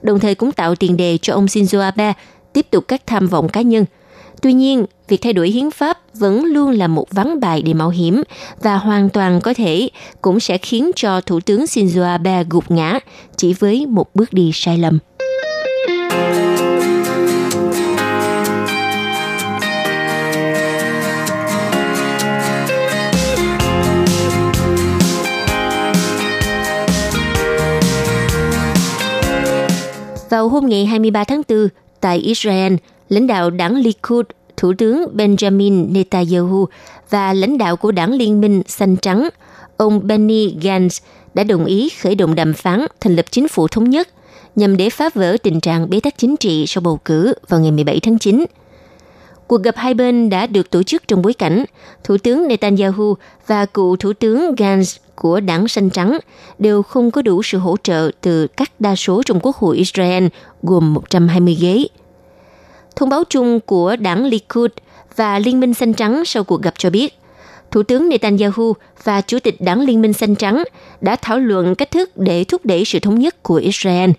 [0.02, 2.14] đồng thời cũng tạo tiền đề cho ông Shinzo Abe
[2.54, 3.86] tiếp tục các tham vọng cá nhân–
[4.42, 7.90] Tuy nhiên, việc thay đổi hiến pháp vẫn luôn là một vắng bài để mạo
[7.90, 8.24] hiểm
[8.62, 9.90] và hoàn toàn có thể
[10.22, 13.00] cũng sẽ khiến cho Thủ tướng Shinzo Abe gục ngã
[13.38, 15.00] chỉ với một bước đi sai lầm.
[30.30, 31.68] Vào hôm ngày 23 tháng 4,
[32.02, 32.74] tại Israel,
[33.10, 34.26] lãnh đạo đảng Likud,
[34.58, 36.68] Thủ tướng Benjamin Netanyahu
[37.10, 39.30] và lãnh đạo của đảng Liên minh Xanh Trắng,
[39.78, 41.02] ông Benny Gantz
[41.34, 44.08] đã đồng ý khởi động đàm phán thành lập chính phủ thống nhất
[44.56, 47.72] nhằm để phá vỡ tình trạng bế tắc chính trị sau bầu cử vào ngày
[47.72, 48.46] 17 tháng 9.
[49.48, 51.66] Cuộc gặp hai bên đã được tổ chức trong bối cảnh
[52.04, 53.16] Thủ tướng Netanyahu
[53.48, 56.20] và cựu Thủ tướng Gantz của đảng Xanh Trắng
[56.60, 60.28] đều không có đủ sự hỗ trợ từ các đa số trong Quốc hội Israel
[60.64, 61.88] gồm 120 ghế.
[62.96, 64.72] Thông báo chung của đảng Likud
[65.16, 67.20] và Liên minh Xanh Trắng sau cuộc gặp cho biết,
[67.72, 68.74] Thủ tướng Netanyahu
[69.04, 70.64] và Chủ tịch Đảng Liên minh Xanh Trắng
[71.02, 74.12] đã thảo luận cách thức để thúc đẩy sự thống nhất của Israel.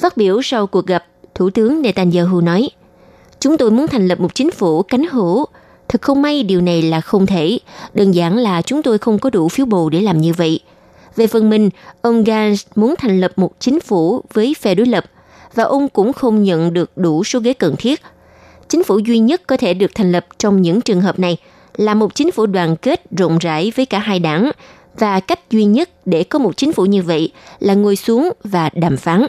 [0.00, 1.04] Phát biểu sau cuộc gặp,
[1.34, 2.70] Thủ tướng Netanyahu nói,
[3.40, 5.46] Chúng tôi muốn thành lập một chính phủ cánh hữu.
[5.88, 7.58] Thật không may điều này là không thể.
[7.94, 10.60] Đơn giản là chúng tôi không có đủ phiếu bầu để làm như vậy.
[11.16, 11.70] Về phần mình,
[12.02, 15.04] ông Gantz muốn thành lập một chính phủ với phe đối lập–
[15.54, 18.02] và ông cũng không nhận được đủ số ghế cần thiết.
[18.68, 21.36] Chính phủ duy nhất có thể được thành lập trong những trường hợp này
[21.76, 24.50] là một chính phủ đoàn kết rộng rãi với cả hai đảng
[24.98, 28.70] và cách duy nhất để có một chính phủ như vậy là ngồi xuống và
[28.74, 29.26] đàm phán.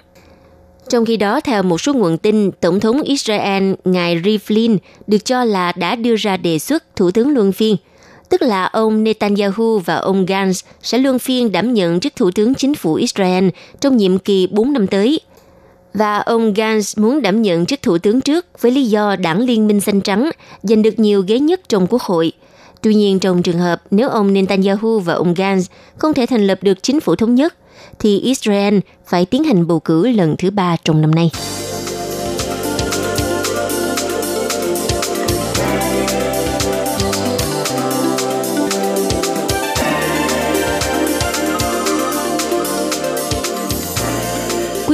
[0.90, 5.44] Trong khi đó, theo một số nguồn tin, Tổng thống Israel ngài Rivlin được cho
[5.44, 7.76] là đã đưa ra đề xuất Thủ tướng luân phiên,
[8.30, 12.56] tức là ông Netanyahu và ông Gantz sẽ luân phiên đảm nhận chức Thủ tướng
[12.56, 13.50] Chính phủ Israel
[13.80, 15.20] trong nhiệm kỳ 4 năm tới–
[15.94, 19.68] và ông Gantz muốn đảm nhận chức thủ tướng trước với lý do đảng Liên
[19.68, 20.32] minh xanh trắng
[20.64, 22.32] giành được nhiều ghế nhất trong quốc hội.
[22.82, 25.64] Tuy nhiên trong trường hợp nếu ông Netanyahu và ông Gantz
[25.98, 27.56] không thể thành lập được chính phủ thống nhất,
[28.00, 31.32] thì Israel phải tiến hành bầu cử lần thứ ba trong năm nay.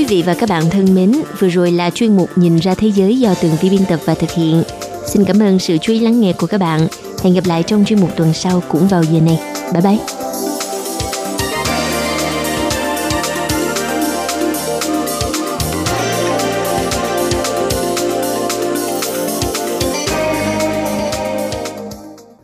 [0.07, 3.19] Vị và các bạn thân mến, vừa rồi là chuyên mục Nhìn ra thế giới
[3.19, 4.63] do tường vi biên tập và thực hiện.
[5.07, 6.87] Xin cảm ơn sự chú ý lắng nghe của các bạn.
[7.23, 9.39] Hẹn gặp lại trong chuyên mục tuần sau cũng vào giờ này.
[9.73, 9.97] Bye bye!